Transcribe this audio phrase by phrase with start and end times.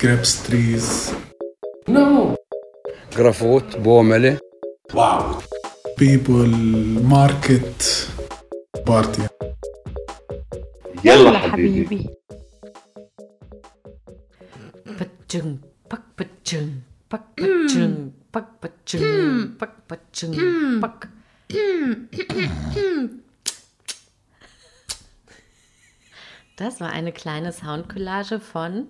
[0.00, 1.12] grapes trees.
[1.88, 2.36] No.
[3.16, 4.38] جرافوت بوملة
[4.92, 5.42] Wow.
[5.96, 6.52] People,
[7.02, 8.08] market,
[8.86, 9.22] party.
[11.04, 12.08] يلا حبيبي.
[14.98, 16.68] Patschung, pack, patschung,
[17.08, 20.34] pack, patschung, pack, patschung, pack, patschung,
[20.80, 21.08] pack.
[26.56, 28.88] Das war eine kleine Soundcollage von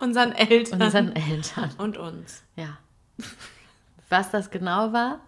[0.00, 0.82] Unseren Eltern.
[0.82, 1.70] unseren Eltern.
[1.78, 2.42] und uns.
[2.56, 2.78] Ja.
[4.08, 5.20] Was das genau war,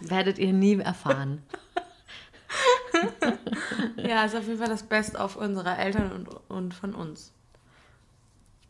[0.00, 1.42] werdet ihr nie erfahren.
[3.96, 7.32] Ja, ist auf jeden Fall das Best-of unserer Eltern und, und von uns.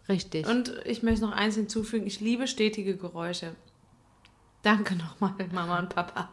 [0.08, 0.46] Richtig.
[0.46, 2.06] Und ich möchte noch eins hinzufügen.
[2.06, 3.54] Ich liebe stetige Geräusche.
[4.62, 6.28] Danke nochmal, Mama und Papa.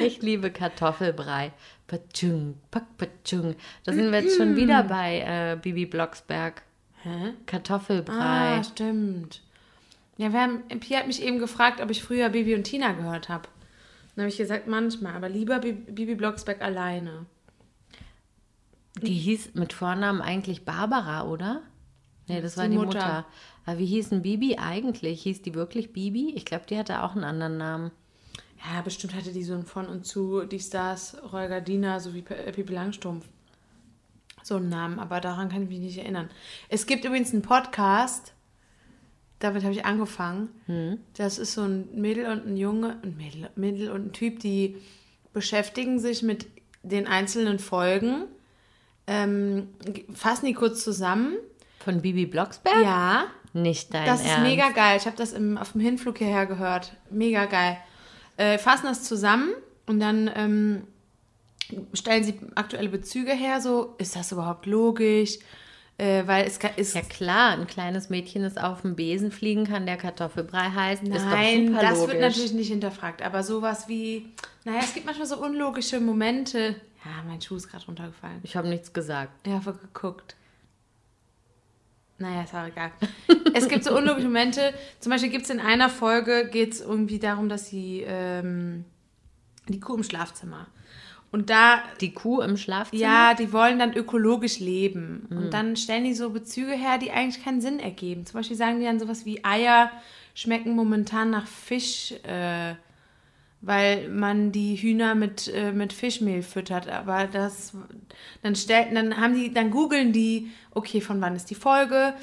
[0.00, 1.52] Ich liebe Kartoffelbrei.
[1.92, 3.54] Patschung, pack, patschung.
[3.84, 6.62] Da sind wir jetzt schon wieder bei äh, Bibi Blocksberg.
[7.02, 7.34] Hä?
[7.44, 8.14] Kartoffelbrei.
[8.58, 9.42] Ah, stimmt.
[10.16, 13.28] Ja, wir haben, Pia hat mich eben gefragt, ob ich früher Bibi und Tina gehört
[13.28, 13.46] habe.
[14.16, 17.26] Dann habe ich gesagt, manchmal, aber lieber Bi- Bibi Blocksberg alleine.
[19.02, 21.60] Die hieß mit Vornamen eigentlich Barbara, oder?
[22.26, 22.88] Nee, das war Die die Mutter.
[23.00, 23.26] Mutter.
[23.66, 25.22] Aber wie hieß denn Bibi eigentlich?
[25.24, 26.32] Hieß die wirklich Bibi?
[26.36, 27.90] Ich glaube, die hatte auch einen anderen Namen.
[28.64, 32.22] Ja, bestimmt hatte die so ein von und zu, die Stars, Rolga Dina, so wie
[32.22, 33.26] P- äh, Pippi Langstrumpf.
[34.44, 36.28] So einen Namen, aber daran kann ich mich nicht erinnern.
[36.68, 38.34] Es gibt übrigens einen Podcast,
[39.38, 40.48] damit habe ich angefangen.
[41.14, 44.76] Das ist so ein Mädel und ein Junge, ein Mädel, Mädel und ein Typ, die
[45.32, 46.46] beschäftigen sich mit
[46.82, 48.24] den einzelnen Folgen,
[49.06, 49.68] ähm,
[50.12, 51.36] fassen die kurz zusammen.
[51.80, 52.82] Von Bibi Blocksberg?
[52.82, 54.42] Ja, Nicht dein das ist Ernst.
[54.42, 54.96] mega geil.
[54.96, 56.92] Ich habe das im, auf dem Hinflug hierher gehört.
[57.10, 57.78] Mega geil.
[58.42, 59.54] Äh, fassen das zusammen
[59.86, 60.82] und dann ähm,
[61.94, 63.60] stellen sie aktuelle Bezüge her.
[63.60, 65.38] So, ist das überhaupt logisch?
[65.96, 66.96] Äh, weil es ist.
[66.96, 71.72] Ja klar, ein kleines Mädchen, das auf dem Besen fliegen kann, der Kartoffelbrei heißt, Nein,
[71.72, 72.14] das logisch.
[72.14, 73.22] wird natürlich nicht hinterfragt.
[73.22, 74.32] Aber sowas wie,
[74.64, 76.74] naja, es gibt manchmal so unlogische Momente.
[77.04, 78.40] Ja, mein Schuh ist gerade runtergefallen.
[78.42, 79.46] Ich habe nichts gesagt.
[79.46, 80.34] Ich habe geguckt.
[82.22, 82.90] Naja, ist auch egal.
[83.54, 84.72] es gibt so unlogische Momente.
[85.00, 88.84] Zum Beispiel gibt es in einer Folge, geht es irgendwie darum, dass sie ähm,
[89.68, 90.68] die Kuh im Schlafzimmer.
[91.32, 93.02] Und da, Die Kuh im Schlafzimmer?
[93.02, 95.26] ja, die wollen dann ökologisch leben.
[95.30, 98.26] Und dann stellen die so Bezüge her, die eigentlich keinen Sinn ergeben.
[98.26, 99.90] Zum Beispiel sagen die dann sowas wie Eier
[100.34, 102.74] schmecken momentan nach Fisch, äh,
[103.62, 106.88] weil man die Hühner mit, äh, mit Fischmehl füttert.
[106.88, 107.72] Aber das,
[108.42, 112.14] dann stellt, dann haben die, dann googeln die, okay, von wann ist die Folge?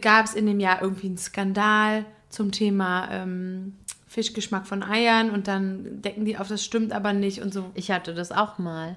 [0.00, 3.76] Gab es in dem Jahr irgendwie einen Skandal zum Thema ähm,
[4.08, 7.70] Fischgeschmack von Eiern und dann decken die auf, das stimmt aber nicht und so.
[7.74, 8.96] Ich hatte das auch mal.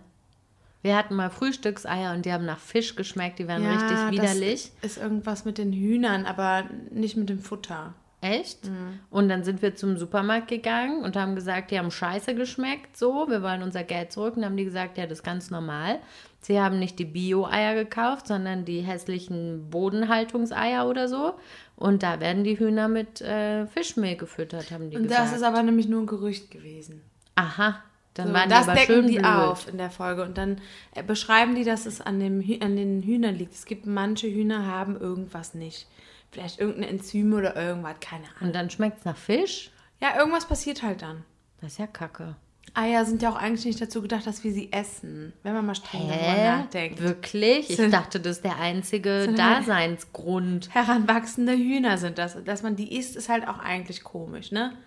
[0.81, 4.71] Wir hatten mal Frühstückseier und die haben nach Fisch geschmeckt, die waren richtig das widerlich.
[4.81, 7.93] ist irgendwas mit den Hühnern, aber nicht mit dem Futter.
[8.21, 8.65] Echt?
[8.65, 8.99] Mhm.
[9.09, 13.27] Und dann sind wir zum Supermarkt gegangen und haben gesagt, die haben scheiße geschmeckt, so,
[13.27, 14.35] wir wollen unser Geld zurück.
[14.35, 15.99] Und dann haben die gesagt, ja, das ist ganz normal.
[16.39, 21.33] Sie haben nicht die Bio-Eier gekauft, sondern die hässlichen Bodenhaltungseier oder so.
[21.75, 25.21] Und da werden die Hühner mit äh, Fischmehl gefüttert, haben die Und gesagt.
[25.21, 27.01] das ist aber nämlich nur ein Gerücht gewesen.
[27.35, 27.81] Aha,
[28.13, 29.25] dann So, waren das die aber decken schön die blöd.
[29.25, 30.23] auf in der Folge.
[30.23, 30.61] Und dann
[30.93, 33.53] äh, beschreiben die, dass es an, dem, an den Hühnern liegt.
[33.55, 35.87] Es gibt manche Hühner haben irgendwas nicht.
[36.31, 38.47] Vielleicht irgendein Enzym oder irgendwas, keine Ahnung.
[38.47, 39.71] Und dann schmeckt es nach Fisch?
[39.99, 41.23] Ja, irgendwas passiert halt dann.
[41.59, 42.35] Das ist ja kacke.
[42.73, 45.33] Eier sind ja auch eigentlich nicht dazu gedacht, dass wir sie essen.
[45.43, 47.01] Wenn man mal streng darüber nachdenkt.
[47.01, 47.69] Wirklich?
[47.69, 50.73] Ich Sind- dachte, das ist der einzige Daseinsgrund.
[50.73, 52.41] Heranwachsende Hühner sind das.
[52.45, 54.77] Dass man die isst, ist halt auch eigentlich komisch, ne?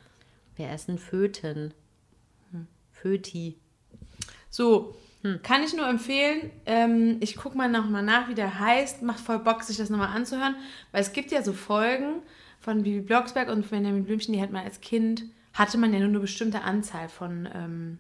[0.56, 1.75] Wir essen Föten.
[2.93, 3.59] Föti.
[4.49, 4.97] So,
[5.43, 6.51] kann ich nur empfehlen.
[6.67, 9.03] Ähm, ich gucke mal nochmal nach, wie der heißt.
[9.03, 10.57] Macht voll Bock, sich das nochmal anzuhören.
[10.93, 12.23] Weil es gibt ja so Folgen
[12.61, 16.09] von Bibi Blocksberg und Benjamin Blümchen, die hat man als Kind, hatte man ja nur
[16.09, 17.99] eine bestimmte Anzahl von, ähm,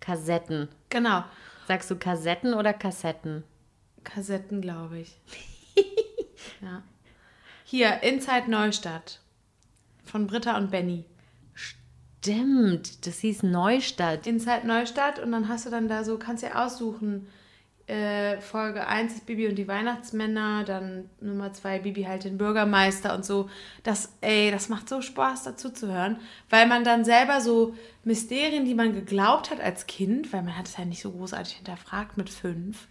[0.00, 0.68] Kassetten.
[0.88, 1.24] genau,
[1.68, 3.44] Sagst du Kassetten oder Kassetten?
[4.02, 5.16] Kassetten, glaube ich.
[6.62, 6.82] ja.
[7.64, 9.20] Hier, Inside Neustadt.
[10.04, 11.04] Von Britta und Benny.
[12.22, 14.26] Stimmt, das hieß Neustadt.
[14.26, 17.26] Inside Neustadt und dann hast du dann da so, kannst dir aussuchen,
[17.86, 23.14] äh, Folge 1 ist Bibi und die Weihnachtsmänner, dann Nummer 2 Bibi halt den Bürgermeister
[23.14, 23.48] und so.
[23.82, 26.18] Das, ey, das macht so Spaß dazu zu hören,
[26.50, 27.74] weil man dann selber so
[28.04, 31.54] Mysterien, die man geglaubt hat als Kind, weil man hat es ja nicht so großartig
[31.54, 32.86] hinterfragt mit fünf.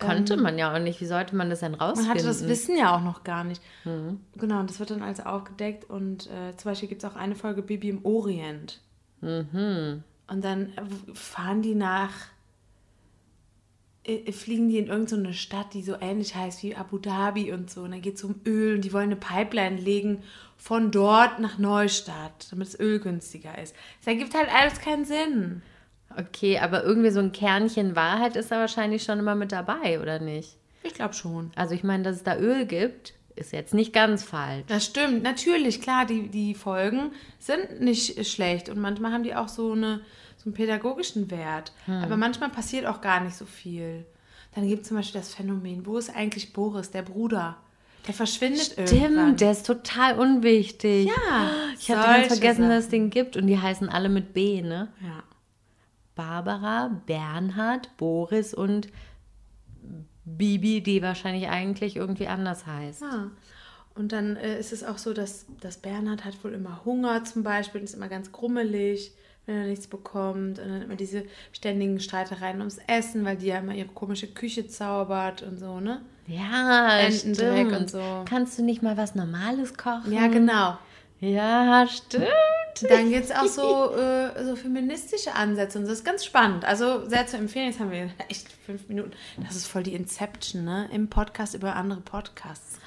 [0.00, 1.00] Konnte man ja auch nicht.
[1.00, 2.10] Wie sollte man das denn Man rausfinden?
[2.10, 3.62] hatte das Wissen ja auch noch gar nicht.
[3.84, 5.88] Genau, und das wird dann also aufgedeckt.
[5.88, 8.80] Und äh, zum Beispiel gibt es auch eine Folge Bibi im Orient.
[10.28, 12.12] Und dann äh, fahren die nach
[14.04, 17.82] äh, fliegen die in irgendeine Stadt, die so ähnlich heißt wie Abu Dhabi und so.
[17.82, 20.22] Und dann geht es um Öl und die wollen eine Pipeline legen
[20.56, 23.74] von dort nach Neustadt, damit das Öl günstiger ist.
[23.98, 25.62] Das ergibt halt alles keinen Sinn.
[26.16, 30.18] Okay, aber irgendwie so ein Kernchen Wahrheit ist da wahrscheinlich schon immer mit dabei, oder
[30.18, 30.56] nicht?
[30.82, 31.50] Ich glaube schon.
[31.56, 34.64] Also ich meine, dass es da Öl gibt, ist jetzt nicht ganz falsch.
[34.66, 39.48] Das stimmt, natürlich, klar, die, die Folgen sind nicht schlecht und manchmal haben die auch
[39.48, 40.00] so, eine,
[40.36, 41.72] so einen pädagogischen Wert.
[41.86, 44.04] Aber manchmal passiert auch gar nicht so viel.
[44.54, 47.56] Dann gibt es zum Beispiel das Phänomen, wo ist eigentlich Boris, der Bruder?
[48.06, 48.98] Der verschwindet irgendwann.
[48.98, 51.06] Stimmt, der ist total unwichtig.
[51.06, 52.90] Ja, Ich hatte ganz vergessen, dass es Sachen.
[52.92, 54.88] den gibt und die heißen alle mit B, ne?
[55.02, 55.22] Ja.
[56.14, 58.88] Barbara, Bernhard, Boris und
[60.24, 63.02] Bibi, die wahrscheinlich eigentlich irgendwie anders heißt.
[63.02, 63.30] Ja.
[63.94, 67.42] Und dann äh, ist es auch so, dass, dass Bernhard hat wohl immer Hunger zum
[67.42, 69.12] Beispiel und ist immer ganz grummelig,
[69.46, 70.58] wenn er nichts bekommt.
[70.58, 74.68] Und dann immer diese ständigen Streitereien ums Essen, weil die ja immer ihre komische Küche
[74.68, 76.02] zaubert und so, ne?
[76.26, 77.80] Ja, Entendreck stimmt.
[77.80, 78.22] und so.
[78.24, 80.12] Kannst du nicht mal was Normales kochen?
[80.12, 80.78] Ja, genau.
[81.18, 82.28] Ja, stimmt.
[82.88, 86.64] Dann gibt es auch so, äh, so feministische Ansätze und das ist ganz spannend.
[86.64, 87.66] Also sehr zu empfehlen.
[87.66, 89.12] Jetzt haben wir echt fünf Minuten.
[89.38, 90.88] Das ist voll die Inception, ne?
[90.92, 92.78] Im Podcast über andere Podcasts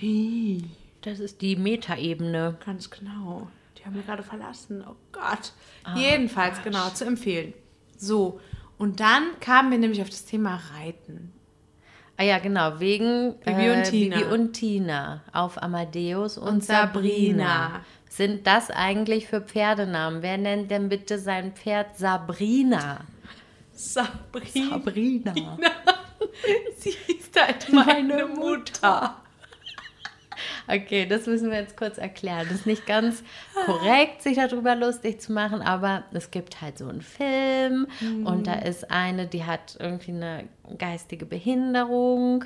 [0.00, 0.70] reden.
[1.02, 2.56] Das ist die Metaebene.
[2.64, 3.48] Ganz genau.
[3.78, 4.84] Die haben wir gerade verlassen.
[4.86, 5.52] Oh Gott.
[5.94, 7.54] Jedenfalls, genau, zu empfehlen.
[7.96, 8.40] So,
[8.76, 11.32] und dann kamen wir nämlich auf das Thema Reiten.
[12.16, 14.16] Ah ja, genau, wegen Bibi und Tina.
[14.18, 16.92] Bibi und Tina auf Amadeus und, Und Sabrina.
[16.92, 17.80] Sabrina.
[18.10, 20.20] Sind das eigentlich für Pferdenamen?
[20.20, 23.02] Wer nennt denn bitte sein Pferd Sabrina?
[23.72, 24.68] Sabrina.
[24.68, 25.32] Sabrina.
[26.76, 29.16] Sie ist halt meine Mutter.
[30.66, 32.46] Okay, das müssen wir jetzt kurz erklären.
[32.48, 33.24] Das ist nicht ganz
[33.66, 37.88] korrekt, sich darüber lustig zu machen, aber es gibt halt so einen Film
[38.24, 40.48] und da ist eine, die hat irgendwie eine
[40.78, 42.44] geistige Behinderung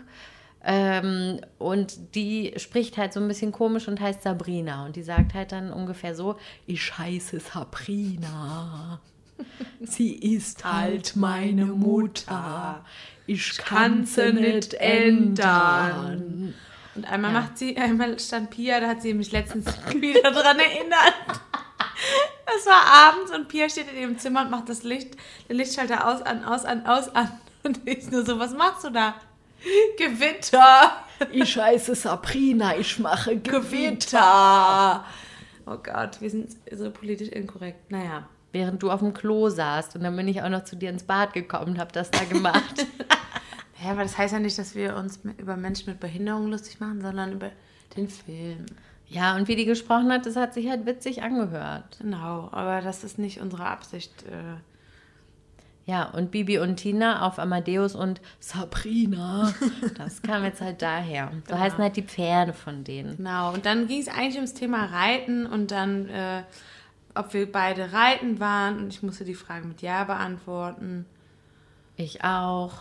[0.66, 5.34] ähm, und die spricht halt so ein bisschen komisch und heißt Sabrina und die sagt
[5.34, 9.00] halt dann ungefähr so, ich heiße Sabrina.
[9.80, 12.84] Sie ist halt meine Mutter.
[13.26, 16.54] Ich kann sie nicht ändern.
[16.94, 21.14] Und einmal macht sie, einmal stand Pia, da hat sie mich letztens wieder dran erinnert.
[22.46, 25.16] Das war abends und Pia steht in ihrem Zimmer und macht das Licht,
[25.48, 27.30] den Lichtschalter aus, an, aus, an, aus, an.
[27.64, 29.14] Und ich nur so, was machst du da?
[29.98, 30.92] Gewitter!
[31.32, 35.04] Ich heiße Sabrina, ich mache Gewitter!
[35.66, 37.90] Oh Gott, wir sind so politisch inkorrekt.
[37.90, 38.28] Naja.
[38.52, 41.02] Während du auf dem Klo saßt und dann bin ich auch noch zu dir ins
[41.02, 42.86] Bad gekommen und habe das da gemacht.
[43.82, 47.02] Ja, aber das heißt ja nicht, dass wir uns über Menschen mit Behinderung lustig machen,
[47.02, 47.50] sondern über
[47.96, 48.64] den Film.
[49.08, 51.98] ja, und wie die gesprochen hat, das hat sich halt witzig angehört.
[52.00, 54.22] Genau, aber das ist nicht unsere Absicht.
[54.22, 54.56] Äh,
[55.86, 59.52] Ja, und Bibi und Tina auf Amadeus und Sabrina.
[59.98, 61.30] Das kam jetzt halt daher.
[61.48, 63.16] So heißen halt die Pferde von denen.
[63.18, 66.42] Genau, und dann ging es eigentlich ums Thema Reiten und dann, äh,
[67.14, 71.04] ob wir beide reiten waren und ich musste die Frage mit Ja beantworten
[71.96, 72.72] Ich auch.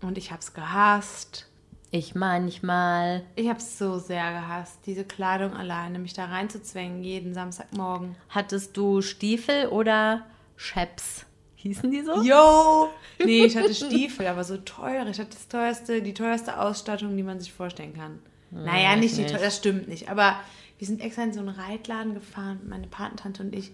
[0.00, 1.46] und ich habe es gehasst.
[1.90, 3.22] Ich manchmal.
[3.36, 8.14] Ich habe es so sehr gehasst, diese Kleidung alleine, mich da reinzuzwängen jeden Samstagmorgen.
[8.30, 11.24] Hattest du Stiefel oder Chaps?
[11.58, 12.22] Hießen die so?
[12.22, 12.88] Yo!
[13.18, 15.04] Nee, ich hatte Stiefel, aber so teuer.
[15.08, 18.20] Ich hatte das teuerste, die teuerste Ausstattung, die man sich vorstellen kann.
[18.52, 20.08] naja, ich nicht die teuerste, das stimmt nicht.
[20.08, 20.36] Aber
[20.78, 23.70] wir sind extra in so einen Reitladen gefahren, meine Patentante und ich.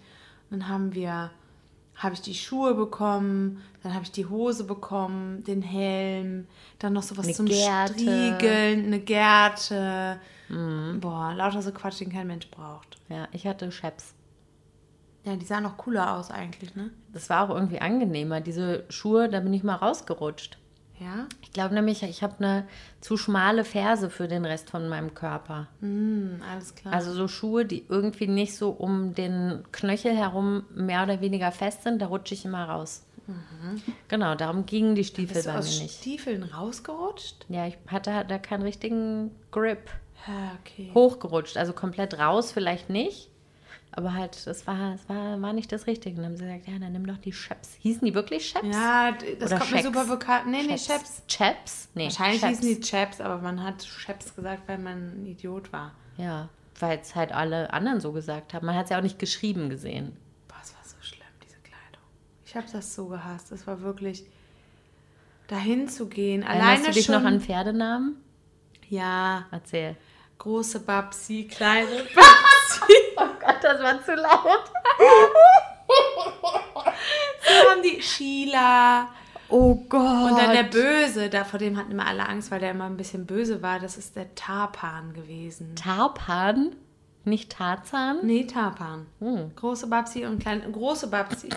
[0.51, 1.31] Und dann haben wir,
[1.97, 6.47] habe ich die Schuhe bekommen, dann habe ich die Hose bekommen, den Helm,
[6.79, 7.93] dann noch sowas Eine zum Gerte.
[7.93, 10.19] Striegeln, eine Gerte.
[10.49, 12.99] Boah, lauter so Quatsch, den kein Mensch braucht.
[13.11, 14.14] Ja, ich hatte Chaps.
[15.25, 16.91] Ja, die sahen noch cooler aus eigentlich, ne?
[17.13, 18.41] Das war auch irgendwie angenehmer.
[18.41, 20.59] Diese Schuhe, da bin ich mal rausgerutscht.
[21.01, 21.27] Ja?
[21.43, 22.67] Ich glaube nämlich, ich habe eine
[23.01, 25.69] zu schmale Ferse für den Rest von meinem Körper.
[25.81, 26.95] Hm, alles klar.
[26.95, 31.83] Also so Schuhe, die irgendwie nicht so um den Knöchel herum mehr oder weniger fest
[31.83, 33.05] sind, da rutsche ich immer raus.
[34.09, 35.99] Genau, darum gingen die Stiefel Bist du bei aus mir nicht.
[35.99, 37.47] Stiefeln rausgerutscht?
[37.49, 39.91] Ja, ich hatte da keinen richtigen Grip.
[40.27, 40.91] Ja, okay.
[40.95, 43.31] Hochgerutscht, also komplett raus vielleicht nicht.
[43.97, 46.17] Aber halt, das war, das war, war nicht das Richtige.
[46.17, 47.77] Und dann haben sie gesagt, ja, dann nimm doch die Chaps.
[47.79, 48.67] Hießen die wirklich Chaps?
[48.73, 49.85] Ja, das Oder kommt mir Shacks?
[49.85, 50.47] super bekannt.
[50.49, 51.23] Nee, nee, Chaps.
[51.29, 51.89] Chaps?
[51.95, 52.59] Nee, Wahrscheinlich Chaps.
[52.59, 55.93] hießen die Chaps, aber man hat Chaps gesagt, weil man ein Idiot war.
[56.17, 56.49] Ja,
[56.81, 58.67] weil es halt alle anderen so gesagt haben.
[58.67, 60.17] Man hat es ja auch nicht geschrieben gesehen.
[60.49, 62.03] Boah, es war so schlimm, diese Kleidung.
[62.45, 63.53] Ich habe das so gehasst.
[63.53, 64.25] Es war wirklich
[65.47, 66.43] dahin zu gehen.
[66.43, 67.15] Alleine Erinnerst du dich schon.
[67.15, 68.17] noch an Pferdenamen?
[68.89, 69.97] ja, Erzähl.
[70.39, 71.89] Große Babsi, kleine
[73.17, 74.65] Oh Gott, das war zu laut.
[77.47, 79.09] Dann haben die Sheila.
[79.49, 80.33] Oh Gott.
[80.33, 82.97] Und dann der Böse, da vor dem hatten immer alle Angst, weil der immer ein
[82.97, 83.79] bisschen böse war.
[83.79, 85.77] Das ist der Tarpan gewesen.
[85.77, 86.75] Tarpan,
[87.25, 88.19] nicht Tarzan.
[88.25, 89.07] Nee, Tarpan.
[89.21, 89.53] Hm.
[89.55, 90.71] Große Babsi und kleine.
[90.71, 91.49] Große Babsi.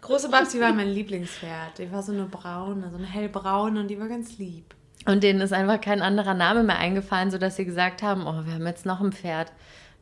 [0.00, 1.78] Große Babsi war mein Lieblingspferd.
[1.78, 4.74] Die war so eine braune, so eine hellbraune und die war ganz lieb.
[5.06, 8.54] Und denen ist einfach kein anderer Name mehr eingefallen, sodass sie gesagt haben, oh, wir
[8.54, 9.52] haben jetzt noch ein Pferd.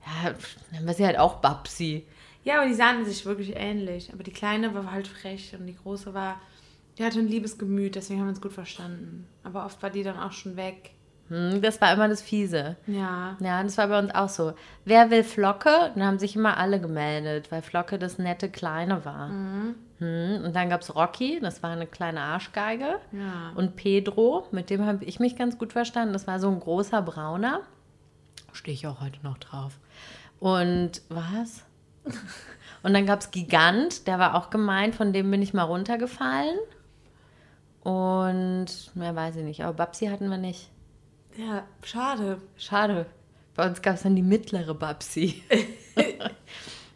[0.04, 0.32] Ja,
[0.72, 2.06] nennen wir sie halt auch Babsi.
[2.44, 4.12] Ja, aber die sahen sich wirklich ähnlich.
[4.12, 6.40] Aber die kleine war halt frech und die große war,
[6.98, 9.26] die hatte ein liebes Gemüt, deswegen haben wir uns gut verstanden.
[9.42, 10.92] Aber oft war die dann auch schon weg.
[11.28, 12.76] Hm, das war immer das Fiese.
[12.86, 13.36] Ja.
[13.40, 14.52] Ja, das war bei uns auch so.
[14.84, 15.92] Wer will Flocke?
[15.94, 19.30] Dann haben sich immer alle gemeldet, weil Flocke das nette Kleine war.
[20.00, 22.98] Hm, und dann gab es Rocky, das war eine kleine Arschgeige.
[23.12, 23.52] Ja.
[23.54, 26.14] Und Pedro, mit dem habe ich mich ganz gut verstanden.
[26.14, 27.60] Das war so ein großer Brauner.
[28.52, 29.78] Stehe ich auch heute noch drauf.
[30.40, 31.64] Und was?
[32.82, 36.58] Und dann gab es Gigant, der war auch gemein, von dem bin ich mal runtergefallen.
[37.82, 40.70] Und mehr weiß ich nicht, aber Babsi hatten wir nicht.
[41.36, 42.40] Ja, schade.
[42.56, 43.04] Schade.
[43.54, 45.42] Bei uns gab es dann die mittlere Babsi.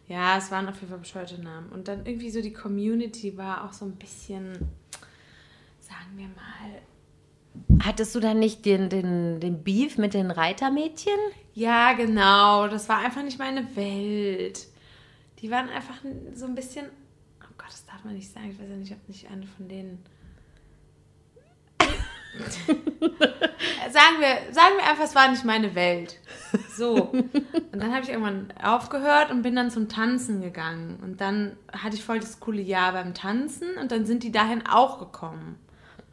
[0.07, 1.69] Ja, es waren auf jeden Fall bescheuerte Namen.
[1.69, 4.53] Und dann irgendwie so die Community war auch so ein bisschen,
[5.79, 7.83] sagen wir mal.
[7.83, 11.17] Hattest du dann nicht den, den, den Beef mit den Reitermädchen?
[11.53, 12.67] Ja, genau.
[12.67, 14.67] Das war einfach nicht meine Welt.
[15.39, 15.95] Die waren einfach
[16.33, 16.85] so ein bisschen.
[17.41, 18.51] Oh Gott, das darf man nicht sagen.
[18.51, 20.03] Ich weiß ja nicht, ob nicht eine von denen.
[22.67, 26.19] sagen, wir, sagen wir einfach, es war nicht meine Welt.
[26.75, 26.95] So.
[27.11, 27.31] Und
[27.71, 30.99] dann habe ich irgendwann aufgehört und bin dann zum Tanzen gegangen.
[31.01, 34.65] Und dann hatte ich voll das coole Jahr beim Tanzen und dann sind die dahin
[34.65, 35.57] auch gekommen.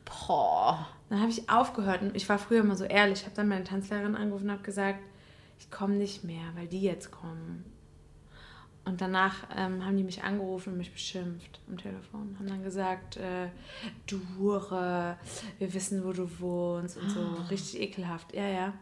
[0.05, 0.87] Boah.
[1.09, 3.21] Dann habe ich aufgehört und ich war früher immer so ehrlich.
[3.21, 5.00] Ich habe dann meine Tanzlehrerin angerufen und habe gesagt,
[5.59, 7.72] ich komme nicht mehr, weil die jetzt kommen.
[8.85, 12.35] Und danach ähm, haben die mich angerufen und mich beschimpft am Telefon.
[12.39, 13.49] Haben dann gesagt, äh,
[14.09, 15.17] du Hure,
[15.59, 17.21] wir wissen, wo du wohnst und so.
[17.49, 18.35] Richtig ekelhaft.
[18.35, 18.75] Ja, ja.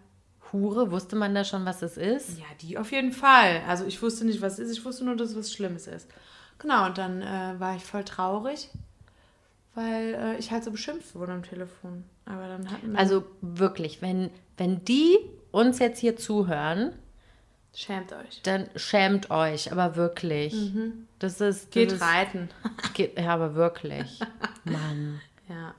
[0.52, 2.38] Hure, wusste man da schon, was es ist?
[2.38, 3.62] Ja, die auf jeden Fall.
[3.68, 4.78] Also ich wusste nicht, was es ist.
[4.78, 6.08] Ich wusste nur, dass es was Schlimmes ist.
[6.58, 8.70] Genau, und dann äh, war ich voll traurig,
[9.74, 12.04] weil äh, ich halt so beschimpft wurde am Telefon.
[12.24, 12.98] Aber dann hatten wir...
[12.98, 15.18] Also wirklich, wenn, wenn die
[15.52, 16.92] uns jetzt hier zuhören,
[17.74, 18.42] Schämt euch.
[18.42, 20.54] dann schämt euch, aber wirklich.
[21.18, 21.64] Das ist.
[21.66, 22.48] Das Geht ist, reiten.
[22.94, 24.18] Geht, ja, aber wirklich.
[24.64, 25.20] Mann.
[25.48, 25.74] Ja.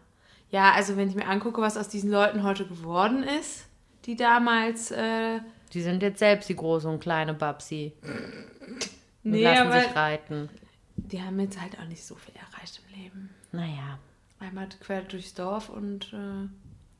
[0.50, 3.66] Ja, also wenn ich mir angucke, was aus diesen Leuten heute geworden ist,
[4.06, 4.92] die damals...
[4.92, 5.40] Äh,
[5.74, 7.94] Die sind jetzt selbst die große und kleine Babsi.
[8.04, 10.50] Und nee, lassen sich reiten.
[10.98, 13.30] die haben jetzt halt auch nicht so viel erreicht im Leben.
[13.52, 14.00] Naja,
[14.40, 16.50] Einmal quer durchs Dorf und äh, ich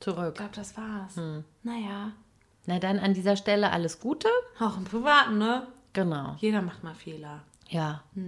[0.00, 0.36] zurück.
[0.36, 1.16] glaube, das war's.
[1.64, 2.12] Naja,
[2.66, 4.28] Na dann an dieser Stelle alles Gute.
[4.60, 5.66] auch im Privaten, ne?
[5.92, 6.36] Genau.
[6.38, 7.42] Jeder macht mal Fehler.
[7.68, 8.02] Ja.
[8.14, 8.22] Vor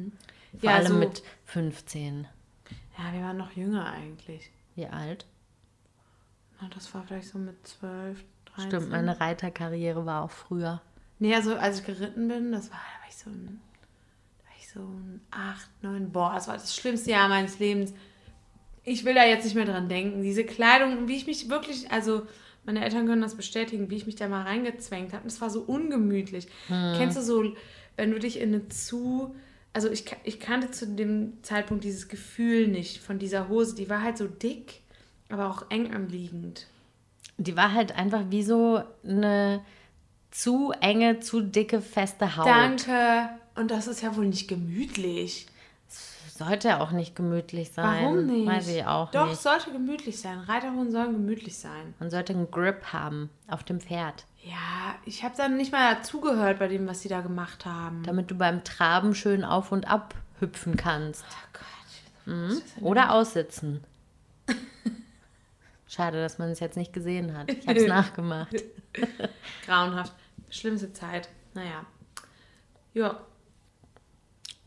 [0.71, 2.27] Ja, allem so- mit 15.
[2.99, 4.51] Ja, wir waren noch jünger eigentlich.
[4.75, 5.27] Wie alt?
[6.61, 8.71] Na, das war vielleicht so mit 12, 13.
[8.71, 10.81] Stimmt, meine Reiterkarriere war auch früher.
[11.19, 13.61] Nee, also als ich geritten bin, das war, da war ich so ein,
[14.39, 17.93] da war ich so ein 8, 9, boah, das war das schlimmste Jahr meines Lebens.
[18.83, 20.23] Ich will da jetzt nicht mehr dran denken.
[20.23, 22.27] Diese Kleidung, wie ich mich wirklich, also
[22.67, 25.25] meine Eltern können das bestätigen, wie ich mich da mal reingezwängt habe.
[25.25, 26.49] Das war so ungemütlich.
[26.69, 27.55] Kennst du so,
[27.97, 29.35] wenn du dich in eine zu,
[29.73, 33.75] also ich, ich kannte zu dem Zeitpunkt dieses Gefühl nicht von dieser Hose.
[33.75, 34.81] Die war halt so dick,
[35.29, 36.67] aber auch eng anliegend.
[37.37, 39.65] Die war halt einfach wie so eine
[40.31, 42.47] zu enge, zu dicke, feste Haut.
[42.47, 43.29] Danke.
[43.55, 45.47] Und das ist ja wohl nicht gemütlich.
[46.37, 48.03] Sollte auch nicht gemütlich sein.
[48.03, 48.47] Warum nicht?
[48.49, 49.41] Weiß ich auch Doch, nicht.
[49.41, 50.41] sollte gemütlich sein.
[50.41, 51.95] Reiterhosen sollen gemütlich sein.
[52.01, 56.59] Man sollte einen Grip haben auf dem Pferd, Ja, ich habe dann nicht mal dazugehört
[56.59, 58.03] bei dem, was sie da gemacht haben.
[58.03, 61.25] damit du beim Traben schön auf und ab hüpfen kannst.
[61.31, 61.59] Oh
[62.27, 62.63] Gott.
[62.83, 63.85] Oder aussitzen.
[65.87, 67.53] Schade, dass man es jetzt nicht gesehen hat.
[67.53, 68.53] Ich habe es nachgemacht.
[69.67, 70.13] Grauenhaft.
[70.51, 71.29] Schlimmste Zeit.
[71.55, 71.85] Naja.
[72.93, 73.21] Ja,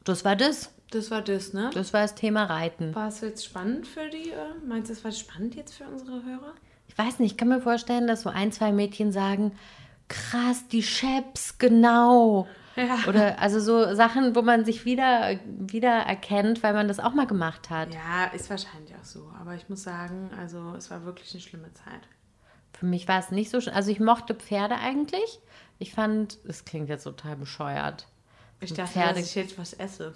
[0.05, 0.71] Das war das.
[0.91, 1.69] Das war das, ne?
[1.73, 2.93] Das war das Thema Reiten.
[2.95, 4.29] War es jetzt spannend für die?
[4.31, 4.35] äh,
[4.67, 6.53] Meinst du, es war spannend jetzt für unsere Hörer?
[6.87, 9.51] Ich weiß nicht, ich kann mir vorstellen, dass so ein, zwei Mädchen sagen,
[10.07, 12.47] krass, die Chaps, genau.
[12.75, 12.99] Ja.
[13.07, 17.25] Oder also so Sachen, wo man sich wieder, wieder erkennt, weil man das auch mal
[17.27, 17.93] gemacht hat.
[17.93, 19.31] Ja, ist wahrscheinlich auch so.
[19.41, 22.01] Aber ich muss sagen, also es war wirklich eine schlimme Zeit.
[22.73, 23.73] Für mich war es nicht so schön.
[23.73, 25.39] Also ich mochte Pferde eigentlich.
[25.79, 28.07] Ich fand, es klingt jetzt total bescheuert.
[28.59, 30.13] Ich dachte, Pferde- dass ich jetzt was esse.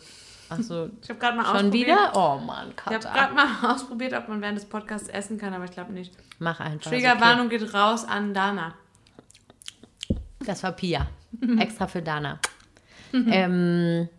[0.51, 1.87] Achso, Ich habe gerade mal schon ausprobiert.
[1.87, 2.11] wieder?
[2.15, 5.65] Oh Mann, Ich habe gerade mal ausprobiert, ob man während des Podcasts essen kann, aber
[5.65, 6.13] ich glaube nicht.
[6.39, 6.91] Mach einfach.
[6.91, 8.73] Triggerwarnung geht raus an Dana.
[10.09, 10.19] Okay.
[10.45, 11.07] Das war Pia.
[11.59, 12.39] Extra für Dana.
[13.13, 14.09] ähm,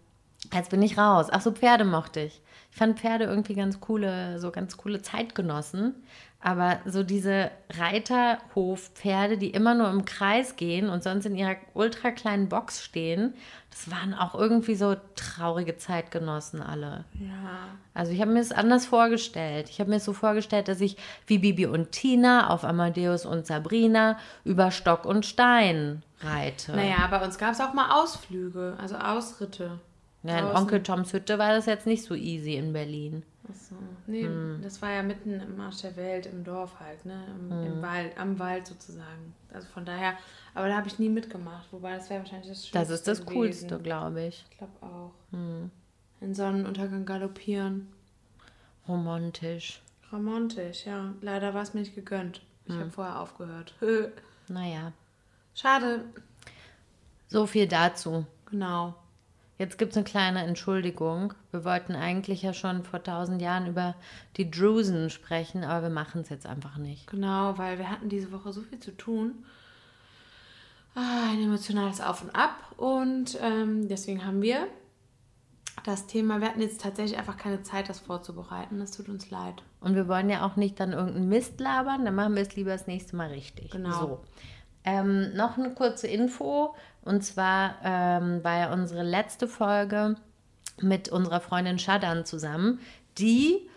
[0.52, 1.26] jetzt bin ich raus.
[1.30, 2.40] Ach so, Pferde mochte ich.
[2.72, 5.94] Ich fand Pferde irgendwie ganz coole, so ganz coole Zeitgenossen.
[6.40, 12.10] Aber so diese Reiterhofpferde, die immer nur im Kreis gehen und sonst in ihrer ultra
[12.10, 13.34] kleinen Box stehen,
[13.70, 17.04] das waren auch irgendwie so traurige Zeitgenossen alle.
[17.20, 17.68] Ja.
[17.94, 19.68] Also ich habe mir es anders vorgestellt.
[19.68, 23.46] Ich habe mir es so vorgestellt, dass ich wie Bibi und Tina auf Amadeus und
[23.46, 26.72] Sabrina über Stock und Stein reite.
[26.72, 29.78] Naja, bei uns gab es auch mal Ausflüge, also Ausritte.
[30.22, 30.56] Ja, in.
[30.56, 33.22] Onkel Toms Hütte war das jetzt nicht so easy in Berlin.
[33.48, 33.74] Achso.
[34.06, 34.28] Nee,
[34.62, 37.24] das war ja mitten im Arsch der Welt, im Dorf halt, ne?
[37.28, 39.34] Im, im Wald, am Wald sozusagen.
[39.52, 40.14] Also von daher,
[40.54, 43.20] aber da habe ich nie mitgemacht, wobei das wäre wahrscheinlich das Schönste Das ist das
[43.20, 43.34] gewesen.
[43.34, 44.44] Coolste, glaube ich.
[44.50, 45.12] Ich glaube auch.
[46.20, 47.88] In Sonnenuntergang galoppieren.
[48.88, 49.82] Romantisch.
[50.12, 51.12] Romantisch, ja.
[51.20, 52.42] Leider war es mir nicht gegönnt.
[52.66, 53.74] Ich habe vorher aufgehört.
[54.48, 54.92] Naja,
[55.54, 56.04] Schade.
[57.28, 58.26] so viel dazu.
[58.50, 58.94] Genau.
[59.59, 61.35] Jetzt gibt es eine kleine Entschuldigung.
[61.50, 63.94] Wir wollten eigentlich ja schon vor tausend Jahren über
[64.37, 67.06] die Drusen sprechen, aber wir machen es jetzt einfach nicht.
[67.09, 69.44] Genau, weil wir hatten diese Woche so viel zu tun.
[70.94, 72.56] Ah, ein emotionales Auf und Ab.
[72.76, 74.66] Und ähm, deswegen haben wir
[75.85, 78.78] das Thema, wir hatten jetzt tatsächlich einfach keine Zeit, das vorzubereiten.
[78.78, 79.62] Das tut uns leid.
[79.80, 82.71] Und wir wollen ja auch nicht dann irgendeinen Mist labern, dann machen wir es lieber
[82.71, 83.71] das nächste Mal richtig.
[83.71, 84.00] Genau.
[84.00, 84.21] So.
[84.84, 86.74] Ähm, noch eine kurze Info.
[87.04, 90.16] Und zwar ähm, war ja unsere letzte Folge
[90.80, 92.80] mit unserer Freundin Shadan zusammen,
[93.18, 93.68] die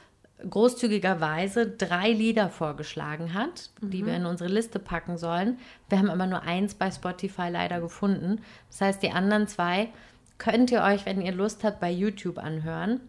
[0.49, 5.57] großzügigerweise drei Lieder vorgeschlagen hat, die wir in unsere Liste packen sollen.
[5.89, 8.41] Wir haben aber nur eins bei Spotify leider gefunden.
[8.69, 9.89] Das heißt, die anderen zwei
[10.37, 12.99] könnt ihr euch, wenn ihr Lust habt, bei YouTube anhören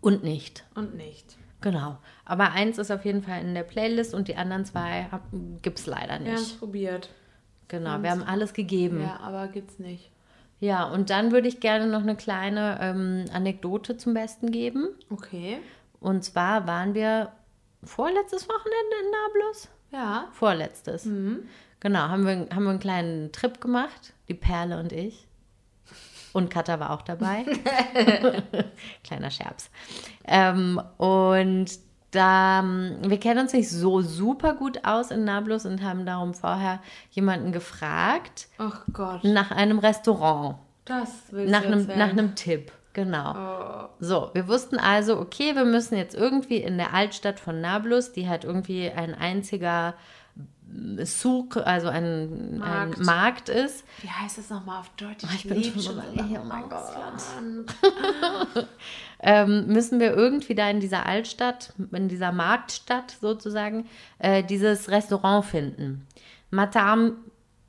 [0.00, 0.64] und nicht.
[0.74, 1.36] Und nicht.
[1.60, 1.98] Genau.
[2.26, 5.08] Aber eins ist auf jeden Fall in der Playlist und die anderen zwei
[5.62, 6.58] gibt es leider Wir haben es nicht.
[6.58, 7.08] probiert.
[7.68, 9.00] Genau, wir haben alles gegeben.
[9.00, 10.10] Ja, aber gibt's nicht.
[10.58, 14.88] Ja, und dann würde ich gerne noch eine kleine ähm, Anekdote zum Besten geben.
[15.10, 15.58] Okay.
[16.00, 17.32] Und zwar waren wir
[17.84, 19.68] vorletztes Wochenende in Nablus?
[19.92, 20.28] Ja.
[20.32, 21.08] Vorletztes.
[21.80, 25.26] Genau, haben wir, haben wir einen kleinen Trip gemacht, die Perle und ich.
[26.32, 27.44] Und Katha war auch dabei.
[29.04, 29.70] Kleiner Scherz.
[30.24, 31.85] Ähm, und
[32.16, 36.34] da, ähm, wir kennen uns nicht so super gut aus in Nablus und haben darum
[36.34, 39.22] vorher jemanden gefragt Ach Gott.
[39.24, 42.72] nach einem Restaurant, Das willst nach du einem, nach einem Tipp.
[42.92, 43.90] Genau.
[44.00, 48.26] So, wir wussten also, okay, wir müssen jetzt irgendwie in der Altstadt von Nablus, die
[48.26, 49.92] halt irgendwie ein einziger
[51.04, 55.24] Souk, also ein Markt, ein Markt ist, Wie heißt das nochmal auf Deutsch?
[55.34, 58.66] ich bin lebe schon so überlegt, lange oh mein Gott.
[59.20, 63.86] Ähm, müssen wir irgendwie da in dieser Altstadt, in dieser Marktstadt sozusagen,
[64.18, 66.06] äh, dieses Restaurant finden.
[66.50, 67.16] Matam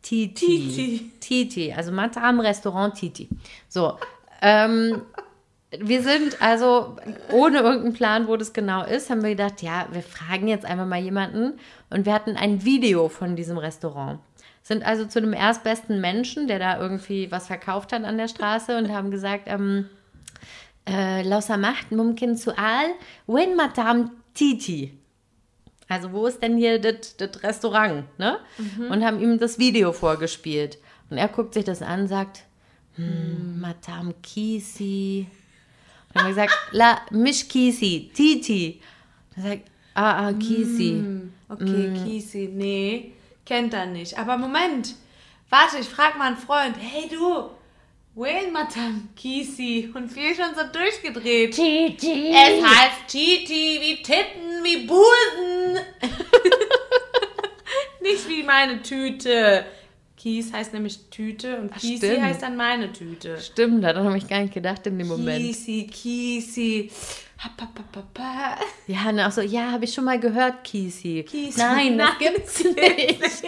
[0.01, 0.35] Titi.
[0.35, 1.11] Titi.
[1.19, 3.29] Titi, also Matam Restaurant Titi.
[3.67, 3.97] So,
[4.41, 5.01] ähm,
[5.71, 6.95] wir sind also
[7.31, 10.85] ohne irgendeinen Plan, wo das genau ist, haben wir gedacht, ja, wir fragen jetzt einfach
[10.85, 14.19] mal jemanden und wir hatten ein Video von diesem Restaurant.
[14.63, 18.77] Sind also zu dem erstbesten Menschen, der da irgendwie was verkauft hat an der Straße
[18.77, 20.06] und haben gesagt, ähm, äh,
[21.22, 22.94] لو سمحت ممكن سؤال
[23.28, 24.92] وين مطعم تيتي
[25.90, 28.38] also wo ist denn hier das das Restaurant ne
[28.90, 30.78] und haben ihm das Video vorgespielt
[31.10, 32.44] und er guckt sich das an und sagt
[32.96, 35.26] hm, Madame Kisi
[36.12, 38.80] dann haben wir gesagt la mish Kisi Titi
[39.36, 39.64] er sagt
[39.94, 40.90] ah ah Kisi
[41.52, 43.12] Okay, Kisi, nee,
[43.44, 44.18] kennt er nicht.
[44.18, 44.94] Aber Moment,
[45.50, 46.76] warte, ich frage mal einen Freund.
[46.78, 47.50] Hey du,
[48.17, 49.91] Wayne Matam Kisi.
[49.93, 51.53] Und wir schon so durchgedreht.
[51.53, 55.77] Titi Es heißt Titi, wie Titten, wie Busen.
[58.01, 59.65] nicht wie meine Tüte.
[60.17, 63.39] Kies heißt nämlich Tüte und Kisi heißt dann meine Tüte.
[63.39, 66.91] stimmt daran habe ich gar nicht gedacht in dem Moment Kisi, Kisi.
[68.87, 71.59] Ja und auch so ja habe ich schon mal gehört Kisi Kisi.
[71.59, 73.43] nein das Nein, gibt's nicht Das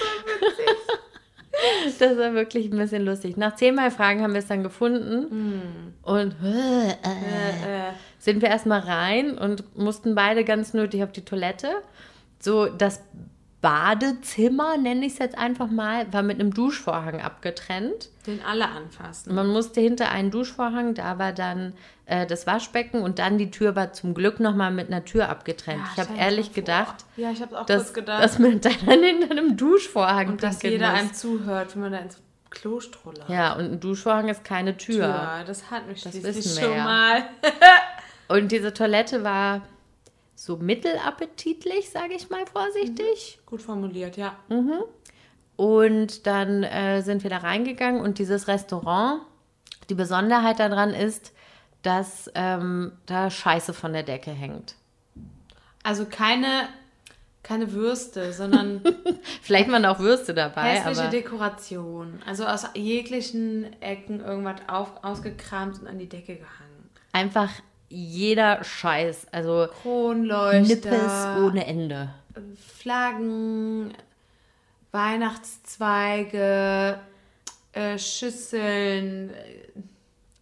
[0.00, 0.66] war witzig.
[1.98, 3.36] Das war wirklich ein bisschen lustig.
[3.36, 5.26] Nach zehnmal Fragen haben wir es dann gefunden.
[6.02, 11.68] Und äh, Äh, sind wir erstmal rein und mussten beide ganz nötig auf die Toilette.
[12.40, 13.02] So, das
[13.64, 18.10] Badezimmer, nenne ich es jetzt einfach mal, war mit einem Duschvorhang abgetrennt.
[18.26, 19.34] den alle anfassen.
[19.34, 21.72] Man musste hinter einen Duschvorhang, da war dann
[22.04, 25.80] äh, das Waschbecken und dann die Tür war zum Glück nochmal mit einer Tür abgetrennt.
[25.80, 28.22] Ja, ich habe ehrlich gedacht, Ja, ich auch dass, gedacht.
[28.22, 28.72] dass man dann
[29.02, 30.98] hinter einem Duschvorhang und dass jeder muss.
[31.00, 32.18] einem zuhört, wenn man da ins
[32.50, 33.30] Klo strullert.
[33.30, 35.08] Ja, und ein Duschvorhang ist keine Tür.
[35.08, 36.84] Ja, das hat mich Das schließlich schon ja.
[36.84, 37.22] mal.
[38.28, 39.60] Und diese Toilette war
[40.44, 43.38] so mittelappetitlich, sage ich mal vorsichtig.
[43.46, 44.36] Gut formuliert, ja.
[45.56, 49.22] Und dann äh, sind wir da reingegangen und dieses Restaurant,
[49.88, 51.32] die Besonderheit daran ist,
[51.80, 54.74] dass ähm, da Scheiße von der Decke hängt.
[55.82, 56.68] Also keine,
[57.42, 58.82] keine Würste, sondern
[59.42, 62.22] Vielleicht waren auch Würste dabei, hässliche aber Dekoration.
[62.26, 66.90] Also aus jeglichen Ecken irgendwas auf, ausgekramt und an die Decke gehangen.
[67.12, 67.50] einfach
[67.88, 69.26] jeder Scheiß.
[69.32, 72.10] Also Nippes ohne Ende.
[72.56, 73.92] Flaggen,
[74.92, 77.00] Weihnachtszweige,
[77.72, 79.30] äh, Schüsseln.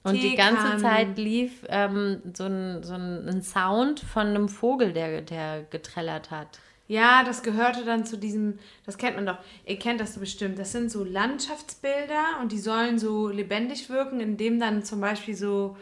[0.05, 0.79] Und die ganze.
[0.79, 6.59] Zeit lief ähm, so, ein, so ein Sound von einem Vogel, der, der getrellert hat.
[6.89, 10.73] Ja, das gehörte dann zu diesem, das kennt man doch, ihr kennt das bestimmt, das
[10.73, 15.77] sind so Landschaftsbilder und die sollen so lebendig wirken, indem dann zum Beispiel so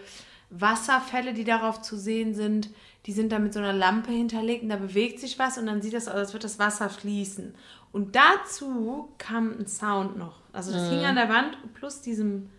[0.51, 2.71] Wasserfälle, die darauf zu sehen sind,
[3.07, 5.81] die sind dann mit so einer Lampe hinterlegt und da bewegt sich was und dann
[5.81, 7.55] sieht das aus, als würde das Wasser fließen.
[7.93, 10.41] Und dazu kam ein Sound noch.
[10.53, 12.51] Also das hing an der Wand plus diesem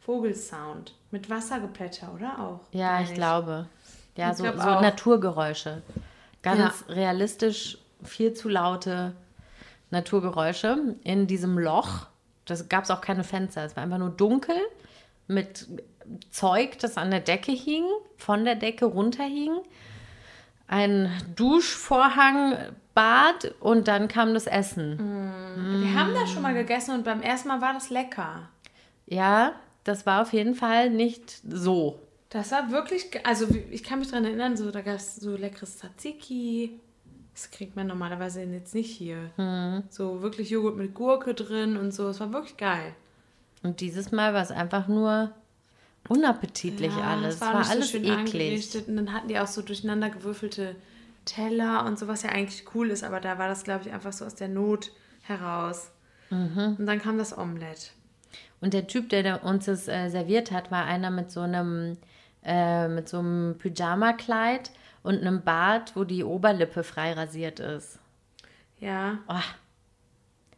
[0.00, 2.60] Vogelsound mit Wassergeplätscher, oder auch?
[2.72, 3.66] Ja, Meine ich glaube.
[4.16, 4.80] Ja, Ich so, glaub so.
[4.80, 5.82] Naturgeräusche.
[6.42, 6.94] Ganz Ja.
[6.94, 9.14] realistisch, viel zu laute
[9.90, 12.06] Naturgeräusche in diesem Loch.
[12.44, 13.64] Das gab es auch keine Fenster.
[13.64, 14.56] Es war einfach nur dunkel
[15.26, 15.66] mit
[16.30, 17.84] Zeug, das an der Decke hing,
[18.16, 19.52] von der Decke runterhing.
[20.66, 22.56] Ein Duschvorhang,
[22.94, 24.98] Bad und dann kam das Essen.
[25.82, 28.48] Wir haben das schon mal gegessen und beim ersten Mal war das lecker.
[29.06, 31.98] Ja, das war auf jeden Fall nicht so.
[32.28, 35.78] Das war wirklich, also ich kann mich daran erinnern, so, da gab es so leckeres
[35.78, 36.78] Tzatziki.
[37.32, 39.30] Das kriegt man normalerweise jetzt nicht hier.
[39.36, 39.84] Hm.
[39.88, 42.08] So wirklich Joghurt mit Gurke drin und so.
[42.08, 42.94] Es war wirklich geil.
[43.62, 45.32] Und dieses Mal war es einfach nur
[46.08, 47.36] unappetitlich alles.
[47.36, 48.10] Es war, nicht alles eklig.
[48.10, 48.88] angerichtet.
[48.88, 50.76] Und dann hatten die auch so durcheinander gewürfelte
[51.24, 53.04] Teller und so, was ja eigentlich cool ist.
[53.04, 55.90] Aber da war das, glaube ich, einfach so aus der Not heraus.
[56.30, 56.76] Mhm.
[56.78, 57.92] Und dann kam das Omelett.
[58.60, 61.96] Und der Typ, der uns das äh, serviert hat, war einer mit so einem,
[62.44, 64.70] äh, mit so einem Pyjama-Kleid
[65.02, 67.98] und einem Bart, wo die Oberlippe frei rasiert ist.
[68.78, 69.34] Ja, Oh,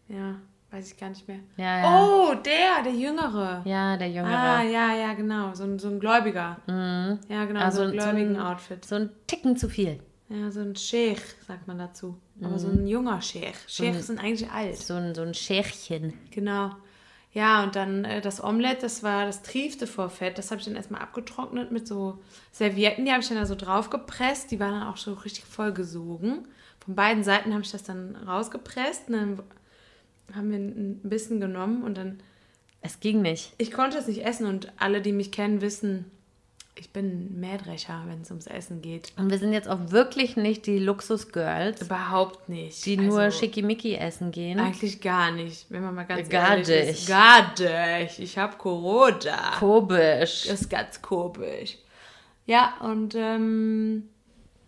[0.09, 0.37] ja,
[0.72, 1.38] weiß ich gar nicht mehr.
[1.56, 2.04] ja, ja.
[2.04, 3.62] Oh, der, der Jüngere.
[3.64, 4.37] Ja, der Jüngere.
[4.37, 5.54] Ah, ja, ja, genau.
[5.54, 6.56] So ein, so ein Gläubiger.
[6.66, 8.85] Ja, genau, Also so ein so gläubigen ein- Outfit.
[8.85, 10.00] So ein Ticken zu viel.
[10.28, 12.16] Ja, so ein Sheikh, sagt man dazu.
[12.42, 13.54] Aber so ein junger Sheikh.
[13.68, 14.76] Sheikhs sind eigentlich alt.
[14.78, 16.14] So ein, so ein Scherchen.
[16.30, 16.70] Genau.
[17.35, 20.38] Ja, und dann äh, das Omelett, das war, das triefte vor Fett.
[20.38, 22.18] Das habe ich dann erstmal abgetrocknet mit so
[22.50, 23.04] Servietten.
[23.04, 24.50] Die habe ich dann da so drauf gepresst.
[24.50, 26.48] Die waren dann auch so richtig voll gesogen.
[26.85, 29.08] Von beiden Seiten habe ich das dann rausgepresst.
[29.08, 29.38] Und dann
[30.35, 32.20] haben wir ein bisschen genommen und dann
[32.80, 33.52] Es ging nicht.
[33.58, 36.11] Ich konnte es nicht essen und alle, die mich kennen, wissen,
[36.74, 37.04] ich bin
[37.35, 39.12] ein Mähdrescher, wenn es ums Essen geht.
[39.18, 42.85] Und wir sind jetzt auch wirklich nicht die Luxus-Girls, Überhaupt nicht.
[42.87, 44.58] die nur Also, Schickimicki essen gehen.
[44.58, 47.00] Eigentlich gar nicht, wenn man mal ganz Gar ehrlich nicht.
[47.00, 47.08] ist.
[47.08, 47.52] Gar
[48.00, 48.18] nicht.
[48.20, 49.52] Ich habe Corona.
[49.58, 50.44] Komisch.
[50.48, 51.76] Das ist ganz komisch.
[52.46, 54.08] Ja, und ähm,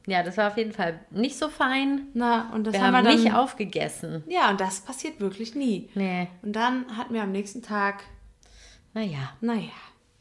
[0.06, 2.08] Ja, das war auf jeden Fall nicht so fein.
[2.14, 3.22] na, und das Wir haben haben wir dann.
[3.22, 4.22] nicht aufgegessen.
[4.28, 5.88] ja, und das passiert wirklich nie.
[5.94, 8.04] Nee, Und dann hatten wir am nächsten Tag,
[8.92, 9.70] naja, naja,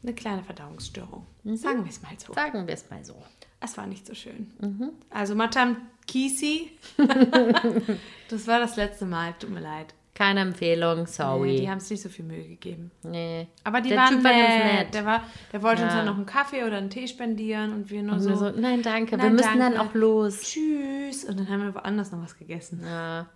[0.02, 1.26] eine kleine Verdauungsstörung.
[1.44, 2.32] Sagen wir es mal so.
[2.32, 3.14] sagen wir es mal so.
[3.60, 4.52] Es war nicht so schön.
[4.60, 4.90] Mhm.
[5.10, 6.70] Also Matam Kisi,
[8.28, 9.94] das war das letzte Mal, tut mir leid.
[10.14, 11.56] Keine Empfehlung, Nee, sorry.
[11.56, 12.92] die haben es nicht so viel Mühe gegeben.
[13.02, 13.48] nee.
[13.64, 14.74] Aber die Der waren Typ war ganz nett.
[14.84, 14.94] nett.
[14.94, 15.22] Der, war,
[15.52, 15.98] der wollte uns Ja.
[15.98, 18.50] dann noch einen Kaffee oder einen Tee spendieren und wir nur Und so, wir so,
[18.50, 19.80] nein, danke, wir Nein, müssen dann danke.
[19.80, 20.42] auch los.
[20.42, 21.24] tschüss.
[21.24, 22.82] Und dann haben wir woanders noch was gegessen.
[22.86, 23.26] Ja.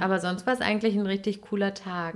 [0.00, 2.14] Aber sonst war es eigentlich ein richtig cooler Tag.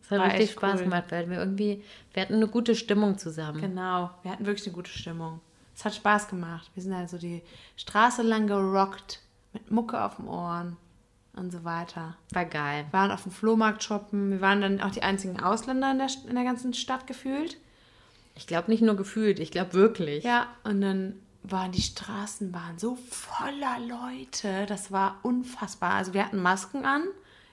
[0.00, 0.84] Es hat War richtig Spaß cool.
[0.84, 3.60] gemacht, weil wir irgendwie, wir hatten eine gute Stimmung zusammen.
[3.60, 5.40] Genau, wir hatten wirklich eine gute Stimmung.
[5.76, 6.70] Es hat Spaß gemacht.
[6.74, 7.42] Wir sind also die
[7.76, 9.20] Straße lang gerockt,
[9.52, 10.76] mit Mucke auf den Ohren
[11.34, 12.16] und so weiter.
[12.32, 12.86] War geil.
[12.90, 14.30] Wir waren auf dem Flohmarkt shoppen.
[14.30, 17.56] Wir waren dann auch die einzigen Ausländer in der, in der ganzen Stadt gefühlt.
[18.34, 20.24] Ich glaube nicht nur gefühlt, ich glaube wirklich.
[20.24, 24.66] Ja, und dann waren die Straßenbahnen so voller Leute.
[24.66, 25.94] Das war unfassbar.
[25.94, 27.02] Also wir hatten Masken an,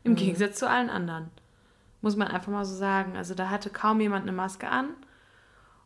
[0.03, 1.29] im Gegensatz zu allen anderen.
[2.01, 3.17] Muss man einfach mal so sagen.
[3.17, 4.89] Also da hatte kaum jemand eine Maske an.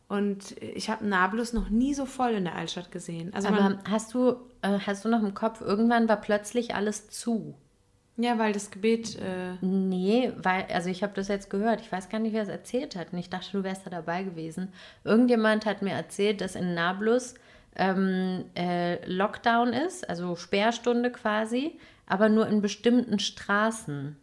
[0.06, 3.32] Und ich habe Nablus noch nie so voll in der Altstadt gesehen.
[3.32, 7.56] Also Aber hast du, äh, hast du noch im Kopf, irgendwann war plötzlich alles zu.
[8.16, 11.80] Ja, weil das Gebet, äh, Nee, weil, also ich habe das jetzt gehört.
[11.80, 13.12] Ich weiß gar nicht, wer es erzählt hat.
[13.12, 14.68] Und ich dachte, du wärst da dabei gewesen.
[15.02, 17.34] Irgendjemand hat mir erzählt, dass in Nablus
[17.76, 21.72] ähm, äh, Lockdown ist, also Sperrstunde quasi,
[22.06, 24.16] aber nur in bestimmten Straßen.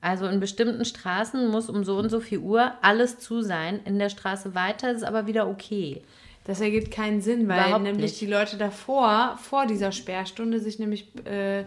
[0.00, 3.80] Also in bestimmten Straßen muss um so und so viel Uhr alles zu sein.
[3.84, 6.02] In der Straße weiter ist es aber wieder okay.
[6.44, 8.20] das ergibt keinen Sinn, weil Überhaupt nämlich nicht.
[8.22, 11.64] die Leute davor, vor dieser Sperrstunde, sich nämlich äh,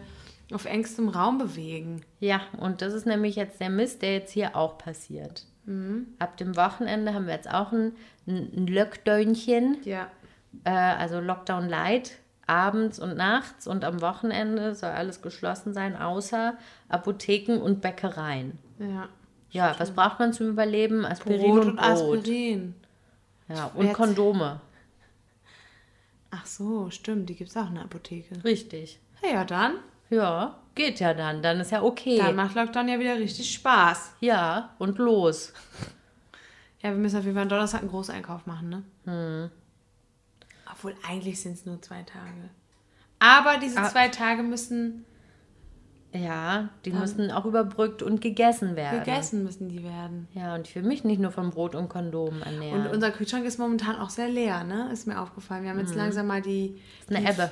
[0.53, 2.01] auf engstem Raum bewegen.
[2.19, 5.45] Ja, und das ist nämlich jetzt der Mist, der jetzt hier auch passiert.
[6.19, 7.93] Ab dem Wochenende haben wir jetzt auch ein,
[8.27, 10.07] ein Lockdownchen, Ja.
[10.65, 12.13] äh, also Lockdown Light,
[12.47, 16.55] abends und nachts und am Wochenende soll alles geschlossen sein, außer
[16.89, 18.57] Apotheken und Bäckereien.
[18.79, 19.07] Ja.
[19.51, 21.05] Ja, was braucht man zum Überleben?
[21.05, 21.85] Aspirin Brot und und Brot.
[21.85, 22.75] Aspirin.
[23.47, 24.59] Ja, und Jetzt- Kondome.
[26.31, 28.43] Ach so, stimmt, die gibt es auch in der Apotheke.
[28.43, 28.99] Richtig.
[29.21, 29.75] Ja, ja, dann.
[30.11, 31.41] Ja, geht ja dann.
[31.41, 32.17] Dann ist ja okay.
[32.19, 34.11] Dann macht Lockdown ja wieder richtig Spaß.
[34.19, 35.53] ja, und los.
[36.83, 39.49] Ja, wir müssen auf jeden Fall am Donnerstag einen Großeinkauf machen, ne?
[40.71, 42.49] Obwohl, eigentlich sind es nur zwei Tage.
[43.19, 43.89] Aber diese Ah.
[43.89, 45.05] zwei Tage müssen
[46.13, 48.99] Ja, die müssen auch überbrückt und gegessen werden.
[48.99, 50.27] gegessen müssen die werden.
[50.33, 52.81] Ja, und ich will mich nicht nur von Brot und Kondomen ernähren.
[52.87, 54.89] Und unser Kühlschrank ist momentan auch sehr leer, ne?
[54.91, 55.63] Ist mir aufgefallen.
[55.63, 56.81] Wir haben jetzt langsam mal die...
[57.09, 57.49] Eine die- Ebbe.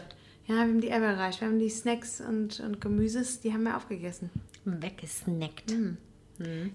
[0.49, 1.41] Ja, wir haben die Ebbe erreicht.
[1.41, 4.31] Wir haben die Snacks und, und Gemüses, die haben wir aufgegessen.
[4.65, 5.71] Weggesnackt.
[5.71, 5.97] Mhm.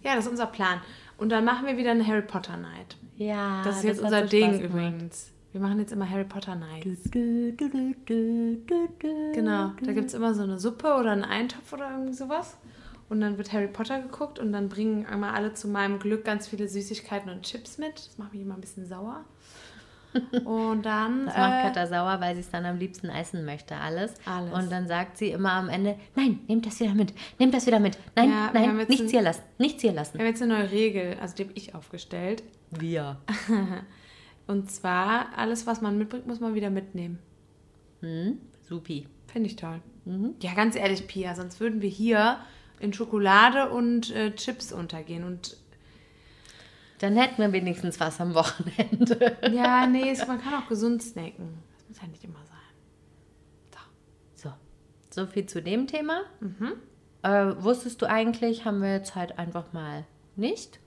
[0.05, 0.81] Ja, das ist unser Plan.
[1.19, 2.97] Und dann machen wir wieder eine Harry Potter Night.
[3.17, 5.33] Ja, Das ist jetzt hat unser so Ding übrigens.
[5.51, 7.11] Wir machen jetzt immer Harry Potter Nights.
[7.11, 9.33] Du, du, du, du, du, du.
[9.35, 12.57] Genau, da gibt es immer so eine Suppe oder einen Eintopf oder irgendwie sowas.
[13.09, 16.47] Und dann wird Harry Potter geguckt und dann bringen einmal alle zu meinem Glück ganz
[16.47, 17.97] viele Süßigkeiten und Chips mit.
[17.97, 19.25] Das macht mich immer ein bisschen sauer.
[20.44, 21.27] Und dann.
[21.27, 24.14] Das macht äh, Katha sauer, weil sie es dann am liebsten essen möchte, alles.
[24.27, 24.53] Alles.
[24.53, 27.81] Und dann sagt sie immer am Ende, nein, nehmt das wieder mit, nehmt das wieder
[27.81, 27.98] mit.
[28.14, 30.14] Nein, Ja, nein, nichts ein- hier lassen, nichts hier lassen.
[30.14, 32.42] wir haben jetzt eine neue Regel, also die habe ich aufgestellt.
[32.70, 33.18] Wir.
[34.46, 37.18] Und zwar, alles, was man mitbringt, muss man wieder mitnehmen.
[38.00, 38.38] Hm?
[38.68, 39.07] Supi.
[39.27, 39.81] Finde ich toll.
[40.05, 40.35] Mhm.
[40.42, 42.38] Ja, ganz ehrlich, Pia, sonst würden wir hier
[42.79, 45.24] in Schokolade und äh, Chips untergehen.
[45.24, 45.57] Und
[47.05, 49.37] Dann hätten wir wenigstens was am Wochenende.
[49.53, 51.62] ja, nee, es, man kann auch gesund snacken.
[51.77, 52.55] Das muss ja nicht immer sein.
[54.35, 54.51] So,
[55.11, 56.23] so viel zu dem Thema.
[56.40, 56.73] Mhm.
[57.23, 60.81] Äh, wusstest du eigentlich, haben wir jetzt halt einfach mal nicht?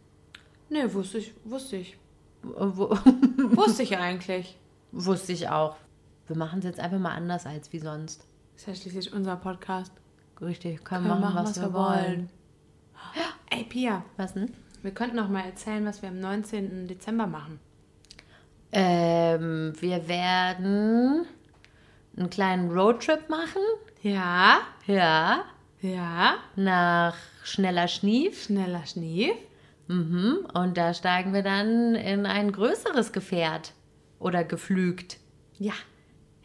[0.69, 1.99] Nee, wusste ich, wusste ich.
[2.43, 2.47] Äh,
[3.55, 4.57] Wusste ich eigentlich.
[4.91, 5.75] Wusste ich auch.
[6.25, 8.25] Wir machen es jetzt einfach mal anders als wie sonst.
[8.55, 9.91] Ist ja schließlich unser Podcast.
[10.41, 12.31] Richtig, können, Können machen, was, wir wollen.
[13.51, 14.51] Ey, Pia, Was denn?
[14.87, 16.87] Wir könnten noch mal erzählen, was wir am 19.
[16.87, 17.59] Dezember machen.
[18.71, 21.25] Ähm, wir werden
[22.15, 23.61] einen kleinen Roadtrip machen.
[24.01, 25.43] Ja, Ja,
[25.81, 26.35] ja.
[26.55, 28.45] nach Schneller Schnief.
[28.45, 29.33] Schneller Schnief.
[29.89, 30.47] Mhm.
[30.53, 33.73] Und da steigen wir dann in ein größeres Gefährt.
[34.19, 35.17] Oder geflügt.
[35.59, 35.73] Ja.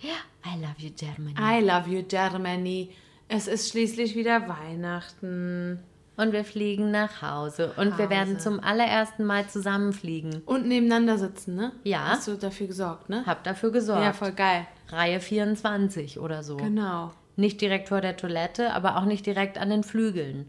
[0.01, 1.37] Ja, I love you, Germany.
[1.39, 2.91] I love you, Germany.
[3.29, 5.79] Es ist schließlich wieder Weihnachten.
[6.17, 7.73] Und wir fliegen nach Hause.
[7.77, 8.45] Und wir werden Hause.
[8.45, 10.43] zum allerersten Mal zusammenfliegen.
[10.45, 11.73] Und nebeneinander sitzen, ne?
[11.85, 12.09] Ja.
[12.09, 13.25] Hast du dafür gesorgt, ne?
[13.27, 14.05] Hab dafür gesorgt.
[14.05, 14.67] Ja, voll geil.
[14.89, 16.59] Reihe 24 oder so.
[16.59, 17.13] Genau.
[17.37, 20.47] Nicht direkt vor der Toilette, aber auch nicht direkt an den Flügeln.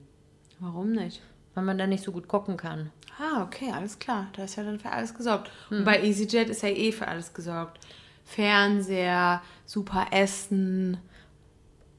[0.59, 1.21] Warum nicht?
[1.53, 2.91] Weil man da nicht so gut gucken kann.
[3.19, 4.27] Ah, okay, alles klar.
[4.33, 5.49] Da ist ja dann für alles gesorgt.
[5.69, 7.79] Und bei EasyJet ist ja eh für alles gesorgt.
[8.25, 10.97] Fernseher, super Essen.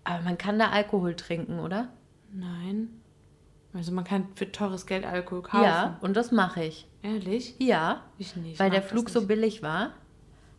[0.02, 1.88] Aber man kann da Alkohol trinken, oder?
[2.32, 2.88] Nein.
[3.74, 5.64] Also man kann für teures Geld Alkohol kaufen.
[5.64, 6.86] Ja, und das mache ich.
[7.02, 7.54] Ehrlich?
[7.58, 8.58] Ja, Ich nicht.
[8.58, 9.90] weil der Flug so billig war,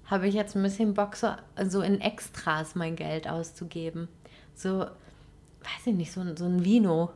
[0.05, 1.29] habe ich jetzt ein bisschen Bock, so,
[1.65, 4.07] so in Extras mein Geld auszugeben.
[4.53, 7.11] So, weiß ich nicht, so, ein- so ein Vino,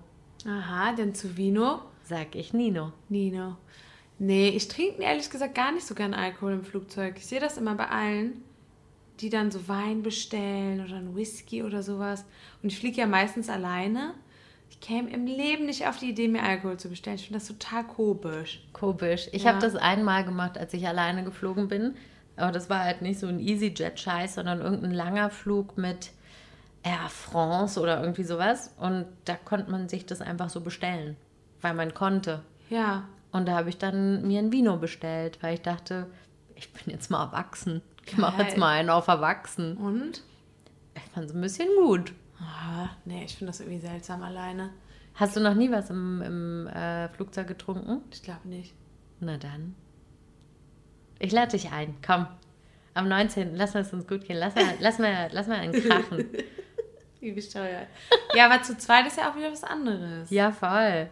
[0.47, 1.81] Aha, denn zu Vino?
[2.03, 2.93] sag ich Nino.
[3.09, 3.57] Nino.
[4.17, 7.15] Nee, ich trinke ehrlich gesagt gar nicht so gern Alkohol im Flugzeug.
[7.17, 8.41] Ich sehe das immer bei allen,
[9.19, 12.25] die dann so Wein bestellen oder ein Whisky oder sowas.
[12.63, 14.13] Und ich fliege ja meistens alleine.
[14.69, 17.15] Ich käme im Leben nicht auf die Idee, mir Alkohol zu bestellen.
[17.17, 18.61] Ich finde das total komisch.
[18.73, 19.27] Komisch.
[19.31, 19.49] Ich Ja.
[19.49, 21.95] habe das einmal gemacht, als ich alleine geflogen bin.
[22.37, 26.11] Aber das war halt nicht so ein EasyJet-Scheiß, sondern irgendein langer Flug mit
[26.83, 28.73] Air France oder irgendwie sowas.
[28.79, 31.17] Und da konnte man sich das einfach so bestellen,
[31.61, 32.41] weil man konnte.
[32.69, 36.07] Ja, Und da habe ich dann mir ein Vino bestellt, weil ich dachte,
[36.55, 37.81] ich bin jetzt mal erwachsen.
[38.05, 39.75] Ich mache jetzt mal einen auf erwachsen.
[39.77, 40.23] und?
[40.95, 42.13] Ich fand es ein bisschen gut.
[42.39, 44.71] Ah, nee, ich finde das irgendwie seltsam alleine.
[45.15, 48.01] Hast du noch nie was im, im äh, Flugzeug getrunken?
[48.11, 48.73] Ich glaube nicht.
[49.19, 49.75] Na dann.
[51.19, 51.95] Ich lade dich ein.
[52.05, 52.27] Komm.
[52.93, 53.55] Am 19.
[53.55, 54.37] Lass mal es uns gut gehen.
[54.37, 56.25] Lass mal, lass mal, lass mal einen krachen.
[57.19, 57.87] Wie besteuert.
[58.33, 60.29] ja, aber zu zweit ist ja auch wieder was anderes.
[60.29, 61.09] Ja, voll.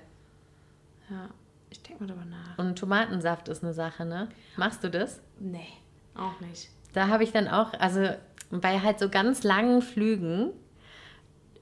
[1.09, 1.29] Ja,
[1.69, 2.57] ich denke mal darüber nach.
[2.57, 4.29] Und Tomatensaft ist eine Sache, ne?
[4.55, 5.21] Machst du das?
[5.39, 5.67] Nee,
[6.15, 6.69] auch nicht.
[6.93, 8.07] Da habe ich dann auch, also
[8.49, 10.51] bei halt so ganz langen Flügen,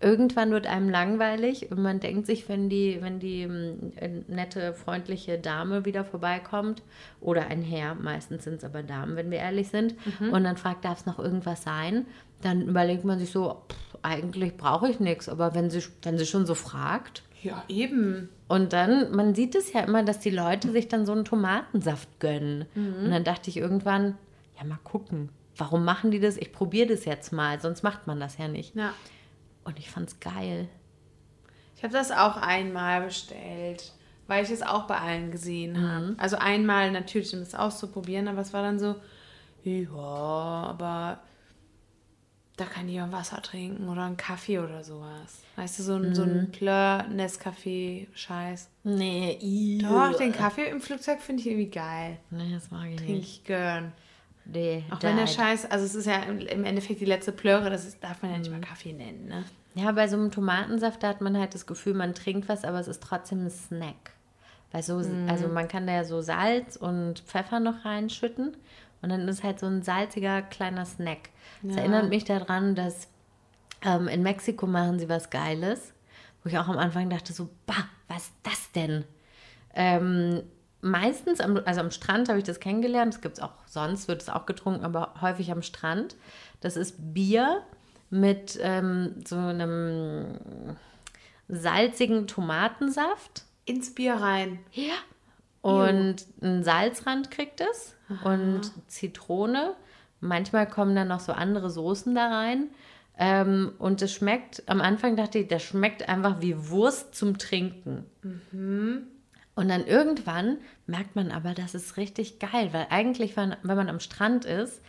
[0.02, 5.38] irgendwann wird einem langweilig und man denkt sich, wenn die, wenn die ähm, nette, freundliche
[5.38, 6.82] Dame wieder vorbeikommt
[7.22, 9.96] oder ein Herr, meistens sind es aber Damen, wenn wir ehrlich sind,
[10.32, 12.06] und dann fragt, darf es noch irgendwas sein,
[12.42, 16.26] dann überlegt man sich so, pff, eigentlich brauche ich nichts, aber wenn sie, wenn sie
[16.26, 18.30] schon so fragt, Ja, eben.
[18.48, 22.20] Und dann, man sieht es ja immer, dass die Leute sich dann so einen Tomatensaft
[22.20, 22.66] gönnen.
[22.76, 24.18] Und dann dachte ich irgendwann,
[24.58, 25.30] ja, mal gucken.
[25.58, 26.38] Warum machen die das?
[26.38, 28.76] Ich probiere das jetzt mal, sonst macht man das ja nicht.
[28.76, 28.94] Ja.
[29.66, 30.70] Und ich fand's geil.
[31.76, 33.92] Ich habe das auch einmal bestellt,
[34.28, 36.16] weil ich es auch bei allen gesehen habe.
[36.18, 38.96] Also einmal natürlich, um es auszuprobieren, aber es war dann so,
[39.64, 41.20] ja, aber
[42.58, 45.42] da kann ich auch Wasser trinken oder einen Kaffee oder sowas.
[45.58, 48.70] Weißt du, so ein, so ein Pleur Nescafé-Scheiß.
[48.84, 49.80] Nee, i.
[49.80, 52.18] Doch, den Kaffee im Flugzeug finde ich irgendwie geil.
[52.30, 53.40] Nee, das mag ich Trinke nicht.
[53.40, 53.92] ich gern.
[54.46, 57.70] Nee, Auch wenn der da- Scheiß, also es ist ja im Endeffekt die letzte Plöre,
[57.70, 59.44] das ist, darf man ja nicht mal Kaffee nennen, ne?
[59.74, 62.80] Ja, bei so einem Tomatensaft, da hat man halt das Gefühl, man trinkt was, aber
[62.80, 64.12] es ist trotzdem ein Snack.
[64.72, 68.56] Weil so, also man kann da ja so Salz und Pfeffer noch reinschütten
[69.02, 71.30] und dann ist halt so ein salziger kleiner Snack.
[71.62, 71.82] Das Ja.
[71.82, 73.08] erinnert mich daran, dass
[73.84, 75.94] ähm, in Mexiko machen sie was Geiles,
[76.44, 79.06] wo ich auch am Anfang dachte so, bah, was ist das denn?
[79.74, 80.44] Ähm,
[80.86, 84.22] meistens, am, also am Strand habe ich das kennengelernt, das gibt es auch sonst, wird
[84.22, 86.16] es auch getrunken, aber häufig am Strand.
[86.62, 87.62] Das ist Bier
[88.10, 90.38] mit ähm, so einem
[91.48, 94.60] salzigen Tomatensaft Ins Bier rein.
[94.72, 94.94] ja.
[95.62, 99.74] und einen Salzrand kriegt es und Zitrone.
[100.20, 102.70] Manchmal kommen dann noch so andere Soßen da rein.
[103.18, 108.06] Ähm, und es schmeckt, am Anfang dachte ich, das schmeckt einfach wie Wurst zum Trinken.
[109.56, 113.90] Und dann irgendwann merkt man aber, das ist richtig geil, weil eigentlich, wenn, wenn man
[113.90, 114.82] am Strand ist,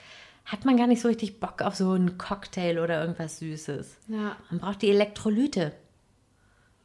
[0.44, 3.96] hat man gar nicht so richtig Bock auf so einen Cocktail oder irgendwas Süßes.
[4.09, 4.37] Ja.
[4.50, 5.72] Man braucht die Elektrolyte.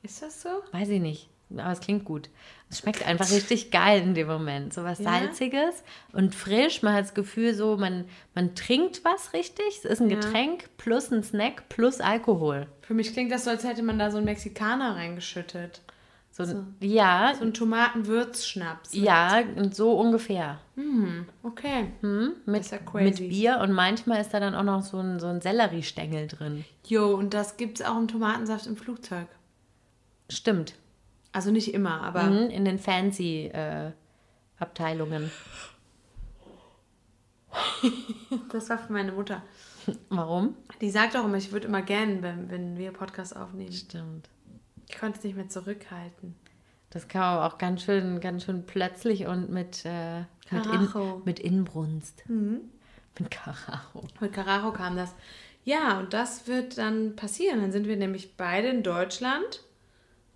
[0.04, 0.50] Ist das so?
[0.72, 2.30] Weiß ich nicht, aber es klingt gut.
[2.70, 4.74] Es schmeckt einfach richtig geil in dem Moment.
[4.74, 5.12] So was Ja?
[5.20, 6.82] Salziges und frisch.
[6.82, 9.65] Man hat das Gefühl, so man, man trinkt was richtig.
[9.80, 10.15] Es ist ein Ja.
[10.20, 12.67] Getränk plus ein Snack plus Alkohol.
[12.82, 15.82] Für mich klingt das so, als hätte man da so einen Mexikaner reingeschüttet.
[16.34, 16.46] So,
[16.80, 18.94] Ja, So einen Tomatenwürzschnaps.
[18.94, 20.60] ja, so ungefähr.
[21.44, 21.91] Okay.
[22.46, 25.28] Mit, ist ja mit Bier und manchmal ist da dann auch noch so ein, so
[25.28, 26.63] ein Selleriestängel drin.
[26.86, 29.28] Jo, und das gibt es auch im Tomatensaft im Flugzeug.
[30.30, 30.76] Stimmt.
[31.34, 33.91] Also nicht immer, aber Mhm, in den fancy äh,
[34.58, 35.30] Abteilungen.
[38.52, 39.41] das war für meine Mutter.
[40.10, 40.56] Warum?
[40.80, 43.74] Die sagt auch immer, ich würde immer gern, wenn, wenn wir Podcast aufnehmen.
[43.74, 44.30] Stimmt.
[44.92, 46.36] Ich konnte es nicht mehr zurückhalten.
[46.90, 50.90] Das kam aber auch ganz schön, ganz schön plötzlich und mit, äh, mit, in,
[51.24, 52.24] mit Inbrunst.
[52.28, 54.04] Mit Karacho.
[54.20, 55.16] Mit Carraro kam das.
[55.64, 57.62] Ja, und das wird dann passieren.
[57.62, 59.64] Dann sind wir nämlich beide in Deutschland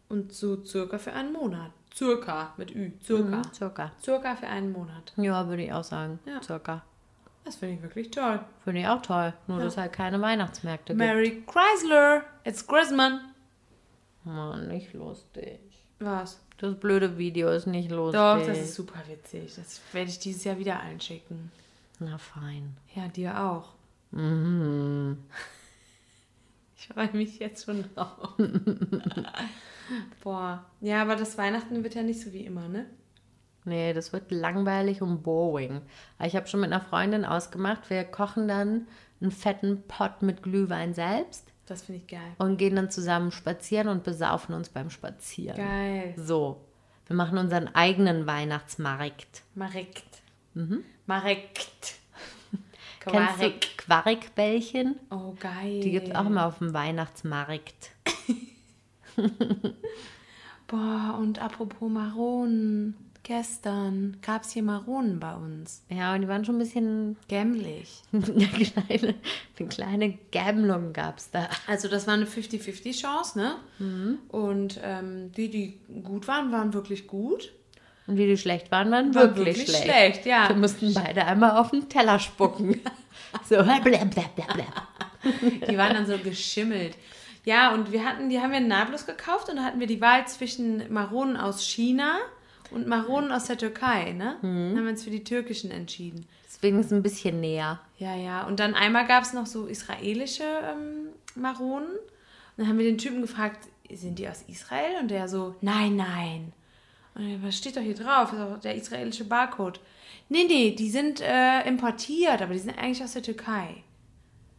[0.08, 1.72] und so circa für einen Monat.
[1.94, 2.92] Circa mit Ü.
[3.04, 3.42] Circa.
[3.54, 3.92] Circa.
[4.02, 5.14] Circa für einen Monat.
[5.18, 6.20] Ja, würde ich auch sagen.
[6.26, 6.42] Ja.
[6.42, 6.84] Circa.
[7.44, 8.40] Das finde ich wirklich toll.
[8.64, 9.34] Finde ich auch toll.
[9.48, 11.00] Nur, dass halt keine Weihnachtsmärkte gibt.
[11.00, 13.20] Merry Chrysler, it's Christmas.
[14.26, 15.60] Mann, nicht lustig.
[16.00, 16.40] Was?
[16.58, 18.20] Das blöde Video ist nicht lustig.
[18.20, 19.54] Doch, das ist super witzig.
[19.56, 21.52] Das werde ich dieses Jahr wieder einschicken.
[22.00, 22.76] Na fein.
[22.94, 23.74] Ja, dir auch.
[24.12, 25.18] Mhm.
[26.78, 28.36] Ich freue mich jetzt schon drauf.
[30.24, 30.64] Boah.
[30.82, 32.86] Ja, aber das Weihnachten wird ja nicht so wie immer, ne?
[33.64, 35.82] Nee, das wird langweilig und boring.
[36.24, 38.88] Ich habe schon mit einer Freundin ausgemacht, wir kochen dann
[39.20, 42.36] einen fetten Pott mit Glühwein selbst Das finde ich geil.
[42.38, 45.58] und gehen dann zusammen spazieren und besaufen uns beim Spazieren.
[45.58, 46.14] Geil.
[46.16, 46.62] So,
[47.08, 49.44] wir machen unseren eigenen Weihnachtsmarkt.
[49.56, 50.22] Marekt.
[51.06, 51.96] Marekt.
[53.00, 53.54] Kennst du.
[53.78, 54.96] Quarkbällchen?
[55.12, 55.80] Oh, geil.
[55.82, 57.92] Die gibt es auch immer auf dem Weihnachtsmarkt.
[60.68, 62.96] Boah, und apropos Maronen.
[63.28, 65.84] Gestern gab es hier Maronen bei uns.
[65.90, 67.18] Ja, und die waren schon ein bisschen...
[67.28, 68.04] Gämmlich.
[68.14, 69.16] Eine kleine,
[69.58, 71.50] eine kleine Gämmelung gab es da.
[71.66, 74.20] Also das war eine 50-50 Chance, ne?
[74.28, 77.52] Und ähm, die, die gut waren, waren wirklich gut.
[78.06, 79.84] Und wie die schlecht waren, waren War wirklich, wirklich schlecht.
[79.86, 80.48] schlecht, ja.
[80.50, 82.80] Wir mussten beide einmal auf den Teller spucken.
[83.50, 84.88] so, blab, blab, blab, blab.
[85.68, 86.96] Die waren dann so geschimmelt.
[87.44, 90.02] Ja, und wir hatten, die haben wir in Nablus gekauft und da hatten wir die
[90.02, 92.20] Wahl zwischen Maronen aus China
[92.72, 94.38] und Maronen aus der Türkei, ne?
[94.42, 96.26] Dann haben wir uns für die türkischen entschieden.
[96.46, 97.80] Deswegen ist es ein bisschen näher.
[97.98, 98.46] Ja, ja.
[98.48, 101.90] Und dann einmal gab es noch so israelische ähm, Maronen.
[101.90, 101.98] Und
[102.58, 105.00] dann haben wir den Typen gefragt, sind die aus Israel?
[105.02, 106.54] Und der so, nein, nein.
[107.14, 108.32] Und was steht doch hier drauf?
[108.32, 109.80] Das ist auch der israelische Barcode.
[110.30, 113.84] Nee, nee, die sind äh, importiert, aber die sind eigentlich aus der Türkei.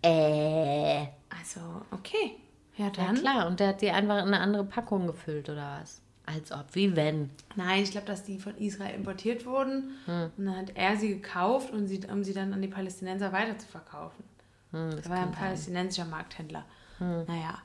[0.03, 1.07] Äh.
[1.29, 2.37] Also, okay.
[2.77, 3.15] Ja, Ja, dann.
[3.17, 3.47] klar.
[3.47, 6.03] Und der hat die einfach in eine andere Packung gefüllt, oder was?
[6.27, 7.31] Als ob, wie wenn.
[7.55, 9.95] Nein, ich glaube, dass die von Israel importiert wurden.
[10.37, 13.57] Und dann hat er sie gekauft, um sie, um sie dann an die Palästinenser weiter
[13.59, 14.25] zu verkaufen.
[14.73, 16.65] Hm, er war ja ein palästinensischer Markthändler.
[16.99, 17.59] Naja.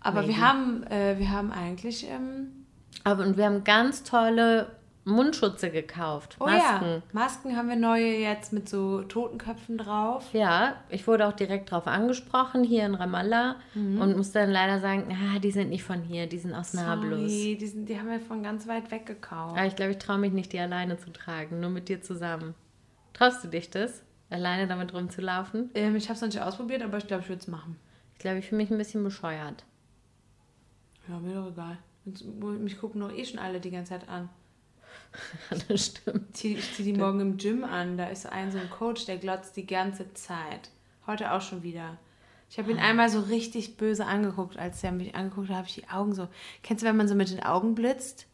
[0.00, 0.40] Aber wir Maybe.
[0.40, 2.66] haben, äh, wir haben eigentlich, ähm,
[3.04, 4.70] Aber und wir haben ganz tolle
[5.06, 6.36] Mundschutze gekauft.
[6.40, 6.84] oh Masken.
[6.84, 10.28] ja, Masken haben wir neue jetzt mit so Totenköpfen drauf.
[10.32, 13.54] Ja, ich wurde auch direkt drauf angesprochen, hier in Ramallah.
[13.74, 14.00] Mhm.
[14.00, 17.30] Und musste dann leider sagen, ah, die sind nicht von hier, die sind aus Nablus.
[17.30, 19.56] Sorry, die, sind, die haben wir von ganz weit weg gekauft.
[19.56, 22.56] Aber ich glaube, ich traue mich nicht, die alleine zu tragen, nur mit dir zusammen.
[23.12, 25.70] Traust du dich das, alleine damit rumzulaufen?
[25.74, 27.76] Ähm, ich habe es noch nicht ausprobiert, aber ich glaube, ich würde es machen.
[28.14, 29.64] Ich glaube, ich fühle mich ein bisschen bescheuert.
[31.08, 31.78] Ja, mir doch egal.
[32.58, 34.28] Mich gucken doch eh schon alle die ganze Zeit an.
[35.68, 36.36] das stimmt.
[36.36, 37.96] Zieh- Ich ziehe die morgen im Gym an.
[37.96, 40.70] Da ist ein so ein Coach, der glotzt die ganze Zeit.
[41.06, 41.96] Heute auch schon wieder.
[42.50, 45.74] Ich habe ihn einmal so richtig böse angeguckt, als er mich angeguckt hat, habe ich
[45.74, 46.28] die Augen so.
[46.62, 48.26] Kennst du, wenn man so mit den Augen blitzt?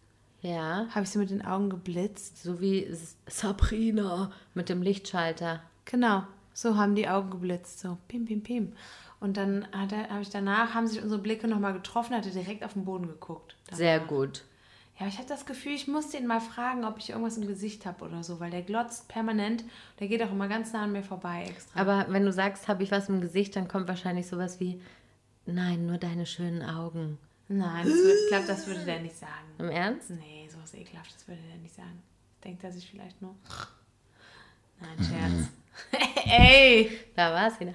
[0.43, 2.43] Ja, Habe ich so mit den Augen geblitzt?
[2.43, 2.87] so wie
[3.27, 5.63] Sabrina mit dem Lichtschalter.
[5.85, 8.73] Genau, so haben die Augen geblitzt, so pim, pim, pim.
[9.21, 12.73] Und dann habe ich danach, haben sich unsere Blicke nochmal getroffen, hat er direkt auf
[12.73, 13.55] den Boden geguckt.
[13.71, 14.09] Sehr danach.
[14.09, 14.43] gut.
[15.03, 17.87] Ja, ich habe das Gefühl, ich muss den mal fragen, ob ich irgendwas im Gesicht
[17.87, 19.65] habe oder so, weil der glotzt permanent.
[19.99, 21.81] Der geht auch immer ganz nah an mir vorbei extra.
[21.81, 24.81] Aber wenn du sagst, habe ich was im Gesicht, dann kommt wahrscheinlich sowas wie,
[25.45, 27.19] nein, nur deine schönen Augen.
[27.49, 29.49] Nein, das wird, ich glaube, das würde der nicht sagen.
[29.59, 30.11] Im Ernst?
[30.11, 32.01] Nee, sowas ekelhaft, das würde der nicht sagen.
[32.45, 33.35] Denkt er sich vielleicht nur.
[34.81, 35.49] Nein, Scherz.
[36.27, 36.97] Ey!
[37.17, 37.75] Da war es wieder.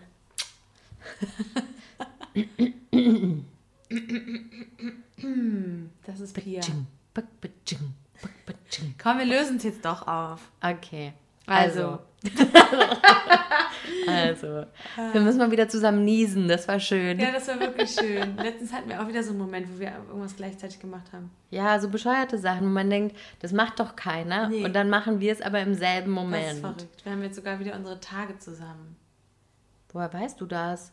[6.06, 6.62] Das ist Pia.
[9.01, 10.51] Komm, wir lösen es jetzt doch auf.
[10.61, 11.13] Okay.
[11.45, 11.99] Also.
[14.07, 14.65] Also,
[15.11, 17.20] wir müssen mal wieder zusammen niesen, das war schön.
[17.20, 18.36] Ja, das war wirklich schön.
[18.38, 21.30] Letztens hatten wir auch wieder so einen Moment, wo wir irgendwas gleichzeitig gemacht haben.
[21.51, 24.49] Ja, so bescheuerte Sachen, wo man denkt, das macht doch keiner.
[24.49, 24.63] Nee.
[24.65, 26.59] Und dann machen wir es aber im selben Das ist Moment.
[26.59, 26.88] verrückt.
[27.03, 28.95] Wir haben jetzt sogar wieder unsere Tage zusammen.
[29.93, 30.91] Woher weißt du das?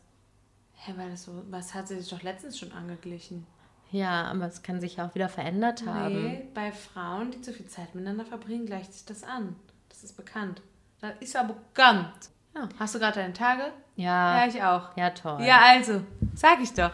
[0.74, 3.46] Hä, weil das so, was hat sich doch letztens schon angeglichen?
[3.94, 6.24] Ja, aber es kann sich ja auch wieder verändert haben.
[6.24, 9.54] Nee, bei Frauen, die zu viel Zeit miteinander verbringen, gleicht sich das an.
[9.88, 10.62] Das ist bekannt.
[11.00, 12.10] Das ist ja bekannt.
[12.56, 12.68] Ja.
[12.76, 13.72] Hast du gerade deine Tage?
[13.94, 14.96] Ja, Ja, ich auch.
[14.96, 15.40] ja, toll.
[15.42, 16.02] Ja, also,
[16.34, 16.90] sag ich doch.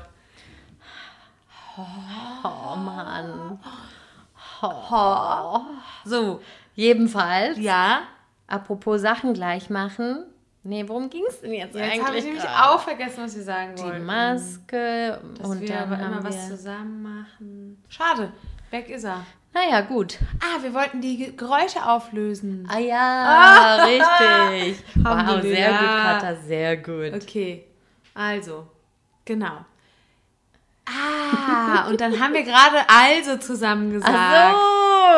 [1.79, 3.59] Oh Mann.
[6.05, 6.43] So,
[6.75, 8.01] Jedenfalls, ja.
[8.47, 10.25] apropos Sachen gleich machen.
[10.63, 12.25] Nee, worum ging es denn jetzt, Jetzt habe ich eigentlich?
[12.25, 12.71] nämlich gerade?
[12.71, 14.05] auch vergessen, was wir sagen Die wollten.
[14.05, 16.57] Maske Dass und wir aber immer was wir...
[16.57, 17.83] zusammen machen.
[17.89, 18.33] Schade,
[18.71, 19.25] weg ist er.
[19.55, 20.19] Naja, gut.
[20.41, 22.69] Ah, wir wollten die Ge- Geräusche auflösen.
[22.71, 24.85] Ah ja, richtig.
[24.97, 27.15] Wow, sehr gut, Katha, sehr gut.
[27.15, 27.65] Okay,
[28.15, 28.67] also,
[29.25, 29.65] genau.
[30.87, 34.13] Ah, und dann haben wir gerade also zusammen gesagt.
[34.15, 34.59] Ach so,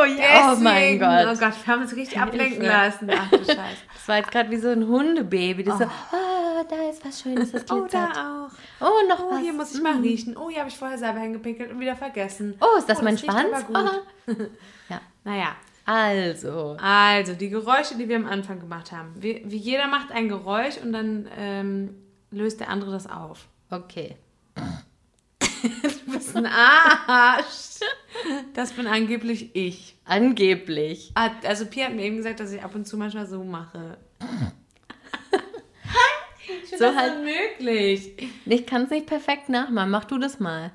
[0.04, 0.52] ja.
[0.52, 1.26] Oh mein Gott.
[1.26, 3.08] Oh Gott, wir haben uns richtig ablenken lassen.
[3.12, 3.56] Ach du Scheiße.
[3.94, 5.62] Das war jetzt gerade wie so ein Hundebaby.
[5.64, 8.50] Das so, ah, da ist was Schönes, das Oh, da auch.
[8.86, 9.40] Oh, noch Oh, was.
[9.40, 10.36] hier muss ich mal riechen.
[10.36, 12.54] Oh, hier habe ich vorher selber hingepinkelt und wieder vergessen.
[12.60, 13.66] Oh, ist das mein riecht Schwanz?
[13.66, 13.76] gut.
[14.88, 15.00] ja.
[15.24, 19.12] Naja, Also, also die Geräusche, die wir am Anfang gemacht haben.
[19.16, 21.94] Wie, wie jeder macht ein Geräusch und dann ähm,
[22.32, 23.46] löst der andere das auf.
[23.70, 24.16] okay.
[25.62, 27.80] Du bist ein Arsch.
[28.54, 29.96] Das bin angeblich ich.
[30.04, 31.12] Angeblich.
[31.14, 33.96] Ah, Also Pia hat mir eben gesagt, dass ich ab und zu manchmal so mache.
[36.64, 38.12] ich So das halt- unmöglich.
[38.46, 39.90] Ich kann es nicht perfekt nachmachen.
[39.90, 40.72] Mach du das mal.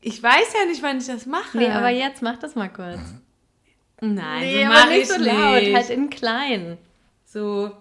[0.00, 1.56] Ich weiß ja nicht, wann ich das mache.
[1.58, 3.00] Nee, aber jetzt mach das mal kurz.
[4.00, 5.74] Nein, Nee, so mach nicht ich so laut, nicht.
[5.74, 6.78] halt in klein.
[7.24, 7.72] So.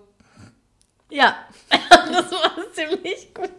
[1.12, 1.38] Ja,
[1.70, 3.50] das war ziemlich gut.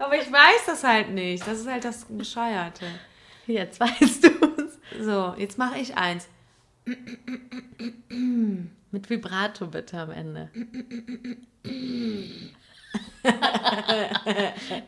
[0.00, 1.46] Aber ich weiß das halt nicht.
[1.46, 2.86] Das ist halt das Bescheuerte.
[3.46, 5.04] Jetzt weißt du es.
[5.04, 6.26] So, jetzt mache ich eins.
[8.90, 10.50] Mit Vibrato bitte am Ende.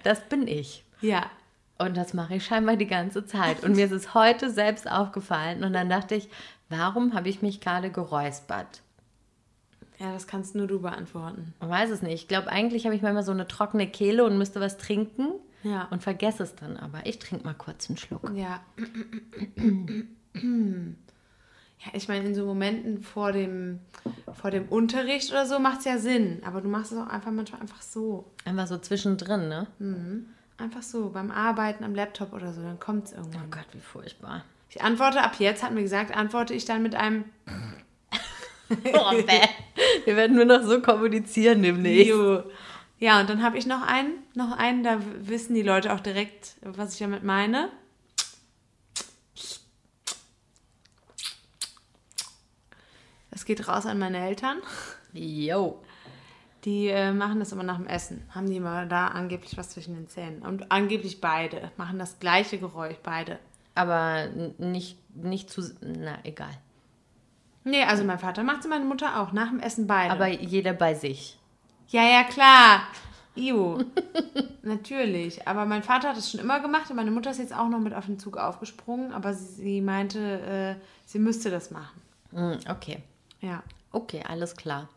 [0.02, 0.84] Das bin ich.
[1.02, 1.30] Ja.
[1.78, 3.62] Und das mache ich scheinbar die ganze Zeit.
[3.64, 5.62] Und mir ist es heute selbst aufgefallen.
[5.62, 6.30] Und dann dachte ich,
[6.68, 8.80] warum habe ich mich gerade geräuspert?
[10.02, 11.54] Ja, das kannst nur du beantworten.
[11.62, 12.14] Ich weiß es nicht.
[12.14, 15.28] Ich glaube, eigentlich habe ich manchmal so eine trockene Kehle und müsste was trinken.
[15.62, 15.86] Ja.
[15.92, 17.06] Und vergesse es dann aber.
[17.06, 18.28] Ich trinke mal kurz einen Schluck.
[18.34, 18.60] Ja.
[20.34, 23.78] Ja, ich meine, in so Momenten vor dem,
[24.32, 26.42] vor dem Unterricht oder so macht es ja Sinn.
[26.44, 28.24] Aber du machst es auch einfach manchmal einfach so.
[28.44, 29.68] Einfach so zwischendrin, ne?
[30.58, 33.50] Einfach so, beim Arbeiten am Laptop oder so, dann kommt es Oh irgendwann.
[33.52, 34.44] Gott, wie furchtbar.
[34.68, 37.24] Ich antworte ab jetzt, hat mir gesagt, antworte ich dann mit einem
[38.94, 39.48] Oh, bäh.
[40.04, 42.08] Wir werden nur noch so kommunizieren demnächst.
[42.08, 42.42] Jo.
[42.98, 46.56] Ja, und dann habe ich noch einen, noch einen, da wissen die Leute auch direkt,
[46.62, 47.68] was ich damit meine.
[53.32, 54.58] Das geht raus an meine Eltern.
[55.12, 55.82] Jo.
[56.64, 58.22] Die äh, machen das immer nach dem Essen.
[58.30, 60.42] Haben die immer da angeblich was zwischen den Zähnen.
[60.42, 63.40] Und angeblich beide machen das gleiche Geräusch, beide.
[63.74, 64.28] Aber
[64.58, 65.74] nicht, nicht zu.
[65.80, 66.56] Na, egal.
[67.64, 69.32] Nee, also mein Vater macht es, meine Mutter auch.
[69.32, 70.12] Nach dem Essen beide.
[70.12, 71.38] Aber jeder bei sich.
[71.88, 72.82] ja, ja, klar.
[73.36, 73.78] Iu.
[74.62, 75.46] Natürlich.
[75.48, 77.78] Aber mein Vater hat das schon immer gemacht und meine Mutter ist jetzt auch noch
[77.78, 79.12] mit auf den Zug aufgesprungen.
[79.12, 80.18] Aber sie, sie meinte,
[80.78, 82.00] äh, sie müsste das machen.
[82.32, 82.98] Hm, okay.
[83.40, 83.62] Ja.
[83.90, 84.88] Okay, alles klar.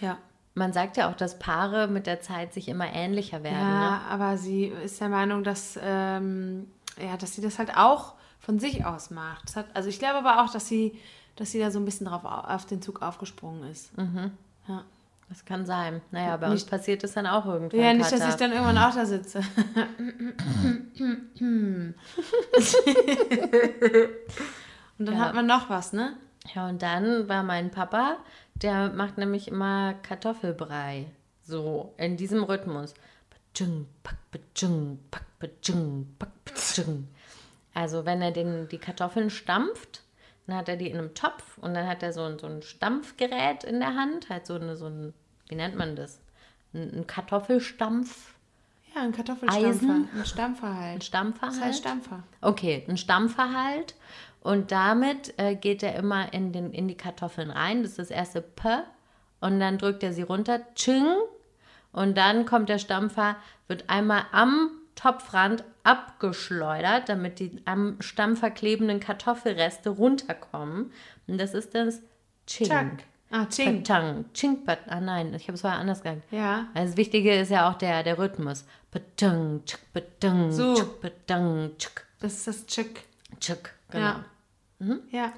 [0.00, 0.18] Ja.
[0.54, 3.58] Man sagt ja auch, dass Paare mit der Zeit sich immer ähnlicher werden.
[3.58, 4.00] Ja, Ne?
[4.10, 6.68] aber sie ist der Meinung, dass, ähm,
[7.00, 9.56] ja, dass sie das halt auch von sich aus macht.
[9.56, 10.98] Hat, also ich glaube aber auch, dass sie,
[11.36, 13.90] dass sie da so ein bisschen drauf au- auf den Zug aufgesprungen ist.
[14.68, 14.84] Ja.
[15.30, 16.00] Das kann sein.
[16.10, 17.80] Naja, bei uns Nicht- passiert das dann auch irgendwann.
[17.80, 18.28] ja, nicht, dass Katha.
[18.28, 19.40] ich dann irgendwann auch da sitze.
[24.98, 25.20] Und dann Ja.
[25.20, 26.16] hat man noch was, ne?
[26.54, 28.18] Ja, und dann war mein Papa,
[28.54, 31.06] der macht nämlich immer Kartoffelbrei.
[31.42, 32.94] So, in diesem Rhythmus.
[37.74, 40.02] Also, wenn er den, die Kartoffeln stampft,
[40.46, 42.62] dann hat er die in einem Topf und dann hat er so ein, so ein
[42.62, 45.14] Stampfgerät in der Hand, halt so, eine, so ein,
[45.48, 46.20] wie nennt man das?
[46.74, 48.34] Ein, ein Kartoffelstampf,
[48.94, 49.68] Ja, ein Kartoffelstampfer.
[49.68, 50.08] Eisen?
[50.14, 51.04] Ein Stampfer ein halt.
[51.04, 51.64] Stampfer Das halt.
[51.68, 52.22] heißt Stampfer.
[52.40, 53.94] Okay, ein Stampfer halt.
[54.40, 57.82] Und damit äh, geht er immer in, den, in die Kartoffeln rein.
[57.82, 58.68] Das ist das erste P.
[59.40, 60.60] Und dann drückt er sie runter.
[60.74, 61.06] Tsching.
[61.92, 63.36] Und dann kommt der Stampfer,
[63.68, 70.92] wird einmal am Topfrand abgeschleudert, damit die am Stampfer klebenden Kartoffelreste runterkommen.
[71.26, 72.00] Und das ist das
[72.46, 72.68] Ching.
[72.68, 73.04] Chuck.
[73.30, 73.82] Ah, Ching.
[73.82, 74.24] Patang.
[74.32, 76.22] Ching, pat Ah nein, ich habe es vorher anders gesagt.
[76.30, 76.68] Ja.
[76.74, 78.64] Also das Wichtige ist ja auch der, der Rhythmus.
[78.90, 80.74] Patang, tschuk, patang, So.
[80.74, 82.04] tschuk, patang, tschuk.
[82.20, 83.04] Das ist das Chick.
[83.40, 84.20] Tschuk, genau.
[84.78, 84.96] Ja.
[85.10, 85.32] Ja.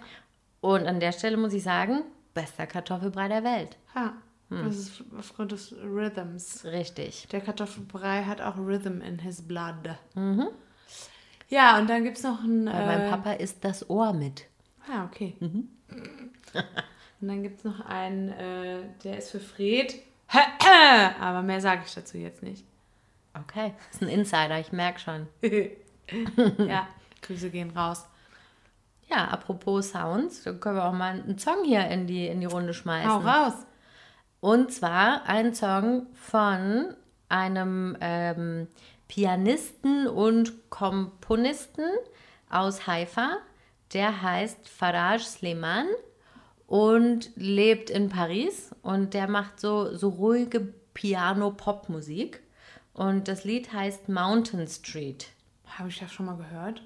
[0.60, 2.02] Und an der Stelle muss ich sagen,
[2.34, 3.76] bester Kartoffelbrei der Welt.
[3.94, 4.12] Ha.
[4.48, 4.64] Hm.
[4.64, 6.64] Das ist aufgrund des Rhythms.
[6.64, 7.26] Richtig.
[7.32, 9.96] Der Kartoffelbrei hat auch Rhythm in his blood.
[10.14, 10.48] Mhm.
[11.48, 12.64] Ja, und dann gibt es noch ein.
[12.64, 14.46] Bei Äh, meinem Papa ist das Ohr mit.
[14.88, 15.36] Ah, okay.
[15.40, 15.68] Mhm.
[17.20, 19.94] und dann gibt es noch einen, äh, der ist für Fred.
[21.20, 22.64] Aber mehr sage ich dazu jetzt nicht.
[23.34, 25.26] Okay, das ist ein Insider, ich merke schon.
[26.66, 26.88] ja,
[27.22, 28.06] Grüße gehen raus.
[29.08, 32.46] Ja, apropos Sounds, da können wir auch mal einen Song hier in die, in die
[32.46, 33.10] Runde schmeißen.
[33.10, 33.52] Hau raus.
[34.46, 36.94] Und zwar ein Song von
[37.28, 38.68] einem ähm,
[39.08, 41.82] Pianisten und Komponisten
[42.48, 43.38] aus Haifa.
[43.92, 45.88] Der heißt Faraj Sleman
[46.68, 48.70] und lebt in Paris.
[48.82, 50.60] Und der macht so, so ruhige
[50.94, 52.40] Piano-Pop-Musik.
[52.92, 55.26] Und das Lied heißt Mountain Street.
[55.66, 56.84] Habe ich das schon mal gehört?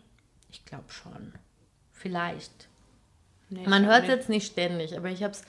[0.50, 1.34] Ich glaube schon.
[1.92, 2.70] Vielleicht.
[3.50, 5.42] Nee, Man hört es jetzt nicht ständig, aber ich habe es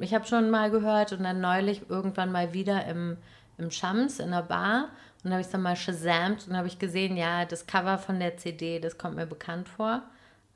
[0.00, 3.16] ich hab schon mal gehört und dann neulich irgendwann mal wieder im,
[3.58, 4.88] im Shams in der Bar
[5.24, 8.20] und habe ich es dann mal shazamt und habe ich gesehen, ja, das Cover von
[8.20, 10.02] der CD, das kommt mir bekannt vor.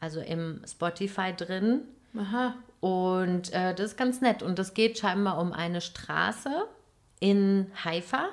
[0.00, 1.82] Also im Spotify drin.
[2.16, 2.54] Aha.
[2.80, 4.42] Und äh, das ist ganz nett.
[4.42, 6.66] Und es geht scheinbar um eine Straße
[7.18, 8.28] in Haifa,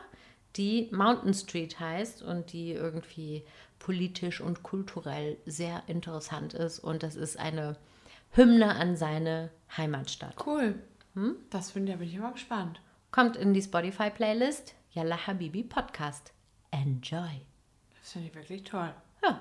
[0.58, 3.44] die Mountain Street heißt und die irgendwie
[3.80, 6.80] politisch und kulturell sehr interessant ist.
[6.80, 7.78] Und das ist eine
[8.36, 10.36] Hymne an seine Heimatstadt.
[10.46, 10.76] Cool.
[11.14, 11.38] Hm?
[11.52, 12.82] Das finde ich, da bin ich immer gespannt.
[13.12, 16.34] Kommt in die Spotify-Playlist Yalla Habibi Podcast.
[16.70, 17.46] Enjoy.
[18.02, 18.94] Das finde ich wirklich toll.
[19.24, 19.40] Ja.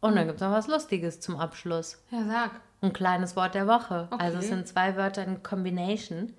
[0.00, 2.00] Und dann gibt es noch was Lustiges zum Abschluss.
[2.12, 2.60] Ja, sag.
[2.80, 4.06] Ein kleines Wort der Woche.
[4.12, 4.22] Okay.
[4.22, 6.32] Also es sind zwei Wörter in Combination.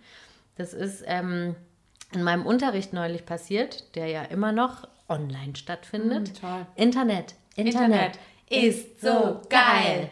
[0.56, 1.58] Das ist ähm,
[2.14, 6.30] in meinem Unterricht neulich passiert, der ja immer noch online stattfindet.
[6.30, 6.66] Mm, toll.
[6.76, 7.36] Internet.
[7.58, 8.18] Internet.
[8.18, 10.10] Internet ist so geil.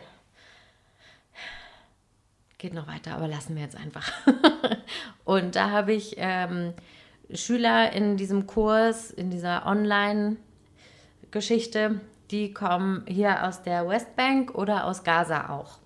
[2.62, 4.12] Geht noch weiter, aber lassen wir jetzt einfach.
[5.26, 6.76] Und da habe ich ähm,
[7.34, 12.00] Schüler in diesem Kurs, in dieser Online-Geschichte,
[12.30, 15.80] die kommen hier aus der Westbank oder aus Gaza auch.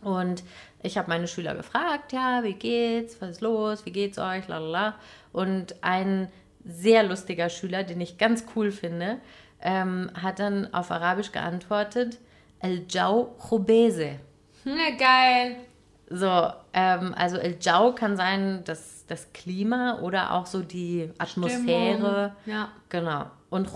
[0.00, 0.44] Und
[0.82, 4.94] ich habe meine Schüler gefragt, ja, wie geht's, was ist los, wie geht's euch, lalala.
[5.30, 6.32] Und ein
[6.64, 9.18] sehr lustiger Schüler, den ich ganz cool finde,
[9.60, 12.18] ähm, hat dann auf Arabisch geantwortet,
[12.60, 14.20] El Jau Khubese.
[14.64, 15.66] Ja, geil.
[16.14, 22.32] So, ähm, also El Jau kann sein, das, das Klima oder auch so die Atmosphäre.
[22.42, 22.56] Stimmung.
[22.58, 22.68] Ja.
[22.90, 23.26] Genau.
[23.50, 23.68] Und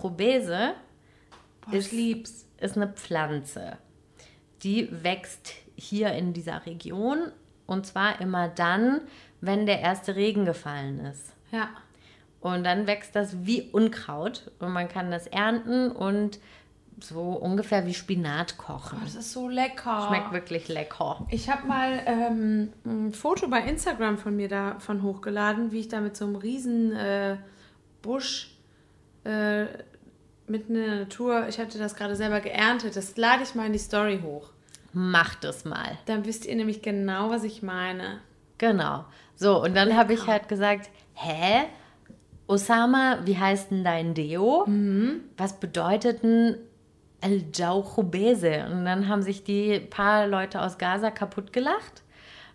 [1.73, 2.47] ich Ist- lieb's.
[2.61, 3.79] ist eine Pflanze.
[4.63, 7.33] Die wächst hier in dieser Region
[7.67, 9.01] und zwar immer dann,
[9.41, 11.33] wenn der erste Regen gefallen ist.
[11.53, 11.69] Ja.
[12.41, 16.39] Und dann wächst das wie Unkraut und man kann das ernten und
[17.01, 18.99] so ungefähr wie Spinat kochen.
[19.03, 20.07] Das ist so lecker.
[20.09, 21.27] Schmeckt wirklich lecker.
[21.31, 26.01] Ich habe mal ähm, ein Foto bei Instagram von mir davon hochgeladen, wie ich da
[26.01, 27.37] mit so einem riesen äh,
[28.03, 28.57] Busch
[29.25, 29.67] äh,
[30.49, 33.73] mitten in der Natur, ich hatte das gerade selber geerntet, das lade ich mal in
[33.73, 34.51] die Story hoch.
[34.93, 35.99] Macht es mal.
[36.07, 38.21] Dann wisst ihr nämlich genau, was ich meine.
[38.59, 39.05] Genau.
[39.35, 41.65] So, und dann habe ich halt gesagt, hä?
[42.47, 44.65] Osama, wie heißt denn dein Deo?
[45.37, 46.57] Was bedeutet denn
[47.21, 48.67] El Jauchubese?
[48.71, 52.03] Und dann haben sich die paar Leute aus Gaza kaputt gelacht.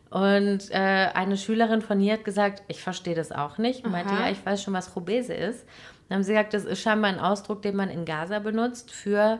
[0.09, 3.85] Und äh, eine Schülerin von hier hat gesagt, ich verstehe das auch nicht.
[3.85, 4.25] Und meinte, Aha.
[4.25, 5.65] ja, ich weiß schon, was Chubese ist.
[6.09, 9.39] Dann haben sie gesagt, das ist scheinbar ein Ausdruck, den man in Gaza benutzt für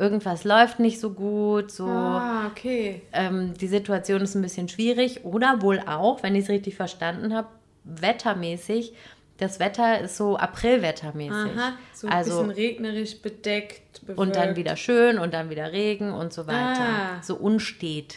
[0.00, 3.02] irgendwas läuft nicht so gut, so Ah, okay.
[3.12, 7.34] ähm, die Situation ist ein bisschen schwierig oder wohl auch, wenn ich es richtig verstanden
[7.34, 7.48] habe,
[7.84, 8.94] wettermäßig.
[9.40, 11.56] Das Wetter ist so Aprilwettermäßig.
[11.56, 14.20] Aha, so ein also bisschen regnerisch bedeckt, bewölkt.
[14.20, 16.82] und dann wieder schön und dann wieder Regen und so weiter.
[16.82, 17.22] Ah.
[17.22, 18.16] So unstet.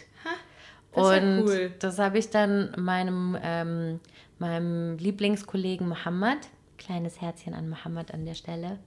[0.94, 1.72] das ja und cool.
[1.80, 4.02] das habe ich dann meinem, ähm,
[4.38, 6.40] meinem Lieblingskollegen Mohammed,
[6.78, 8.80] kleines Herzchen an Mohammed an der Stelle,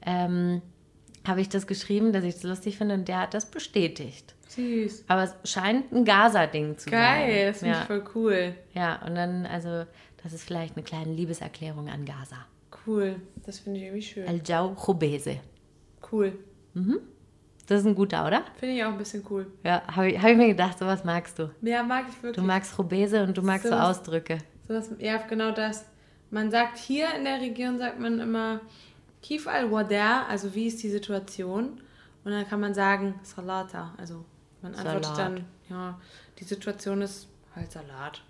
[0.00, 0.62] ähm,
[1.26, 4.34] habe ich das geschrieben, dass ich das lustig finde und der hat das bestätigt.
[4.48, 5.04] Süß.
[5.08, 6.98] Aber es scheint ein Gaza-Ding zu sein.
[6.98, 7.80] Geil, das finde ja.
[7.82, 8.54] ich voll cool.
[8.72, 9.84] ja, und dann, also,
[10.26, 12.36] das ist vielleicht eine kleine Liebeserklärung an Gaza.
[12.84, 13.14] Cool,
[13.44, 14.26] das finde ich irgendwie schön.
[14.26, 15.38] Al-Jau Khubese.
[16.10, 16.32] Cool.
[17.68, 18.42] Das ist ein guter, oder?
[18.58, 19.46] Finde ich auch ein bisschen cool.
[19.62, 21.50] Ja, habe ich, hab ich mir gedacht, sowas magst du.
[21.62, 22.34] Ja, mag ich wirklich.
[22.34, 23.76] Du magst Khubese und du magst so, So.
[23.76, 24.38] Ausdrücke.
[24.66, 25.84] Sowas, ja, genau das.
[26.32, 28.60] Man sagt hier in der Region, sagt man immer
[29.22, 31.80] Kif al-Wada, also wie ist die Situation?
[32.24, 34.24] Und dann kann man sagen Salata, also
[34.60, 35.18] man antwortet Salat.
[35.18, 36.00] dann, ja,
[36.40, 38.22] die Situation ist halt Salat.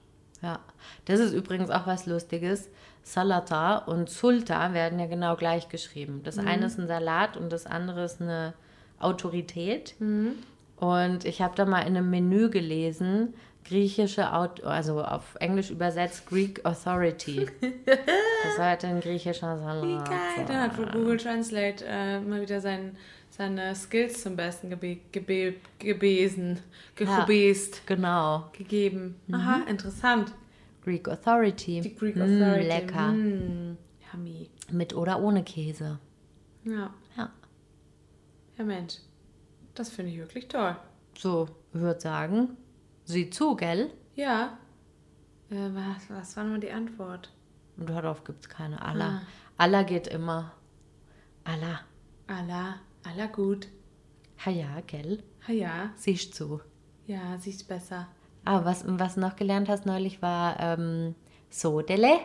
[0.42, 0.60] Ja,
[1.06, 2.68] das ist übrigens auch was Lustiges.
[3.02, 6.22] Salata und Sulta werden ja genau gleich geschrieben.
[6.24, 6.48] Das Mhm.
[6.48, 8.54] eine ist ein Salat und das andere ist eine
[8.98, 9.94] Autorität.
[9.98, 10.32] Mhm.
[10.76, 13.34] Und ich habe da mal in einem Menü gelesen,
[13.64, 17.46] griechische, Aut also auf Englisch übersetzt Greek Authority.
[17.86, 19.82] das war halt ein griechischer Salat.
[19.82, 20.44] Wie geil.
[20.46, 22.96] Dann hat wohl Google Translate äh, mal wieder sein,
[23.36, 26.58] seine Skills zum Besten gebe, gebe, gebesen,
[26.94, 29.16] gehobest, Genau, gegeben.
[29.30, 30.32] Aha, interessant.
[30.82, 31.80] Greek Authority.
[31.80, 32.66] Die Greek Mm, Authority.
[32.68, 33.12] lecker.
[33.12, 33.76] Mm,
[34.12, 34.50] yummy.
[34.70, 35.98] Mit oder ohne Käse.
[36.64, 36.90] Ja.
[37.16, 37.30] Ja.
[38.56, 38.94] Ja, Mensch.
[39.74, 40.76] Das finde ich wirklich toll.
[41.18, 42.56] So, würde sagen,
[43.04, 43.90] sieh zu, gell?
[44.14, 44.58] Ja.
[45.50, 47.30] Äh, was, was war nur die Antwort?
[47.76, 48.80] Und darauf gibt es keine.
[48.80, 49.22] Allah.
[49.22, 49.64] Ah.
[49.64, 50.52] Allah geht immer.
[51.44, 51.80] Allah.
[52.28, 52.76] Allah,
[53.08, 53.68] aller gut.
[54.44, 55.22] Ha ja, gell?
[55.46, 55.90] Ha ja.
[55.96, 56.60] Siehst du?
[57.06, 58.08] Ja, siehst besser.
[58.44, 61.14] Ah, was, was noch gelernt hast neulich war ähm,
[61.48, 62.18] Sodele.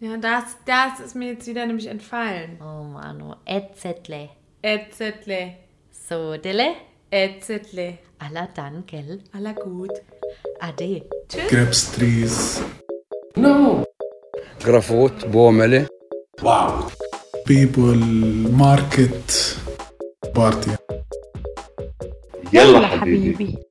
[0.00, 2.58] Ja, das, das ist mir jetzt wieder nämlich entfallen.
[2.60, 4.30] Oh Manu, Etzetle.
[4.62, 5.56] Etzetle.
[5.90, 6.74] Sodele.
[7.10, 7.98] Etzetle.
[8.18, 9.22] Aller dann, gell?
[9.32, 9.92] Aller gut.
[10.60, 11.02] Ade.
[11.28, 11.92] Tschüss.
[11.92, 12.62] trees.
[13.36, 13.84] No.
[14.60, 15.88] Grafot, Bomele.
[16.40, 16.92] Wow.
[17.44, 19.56] People, market.
[20.38, 20.76] بارتي
[22.52, 23.67] يلا, حبيبي, حبيبي.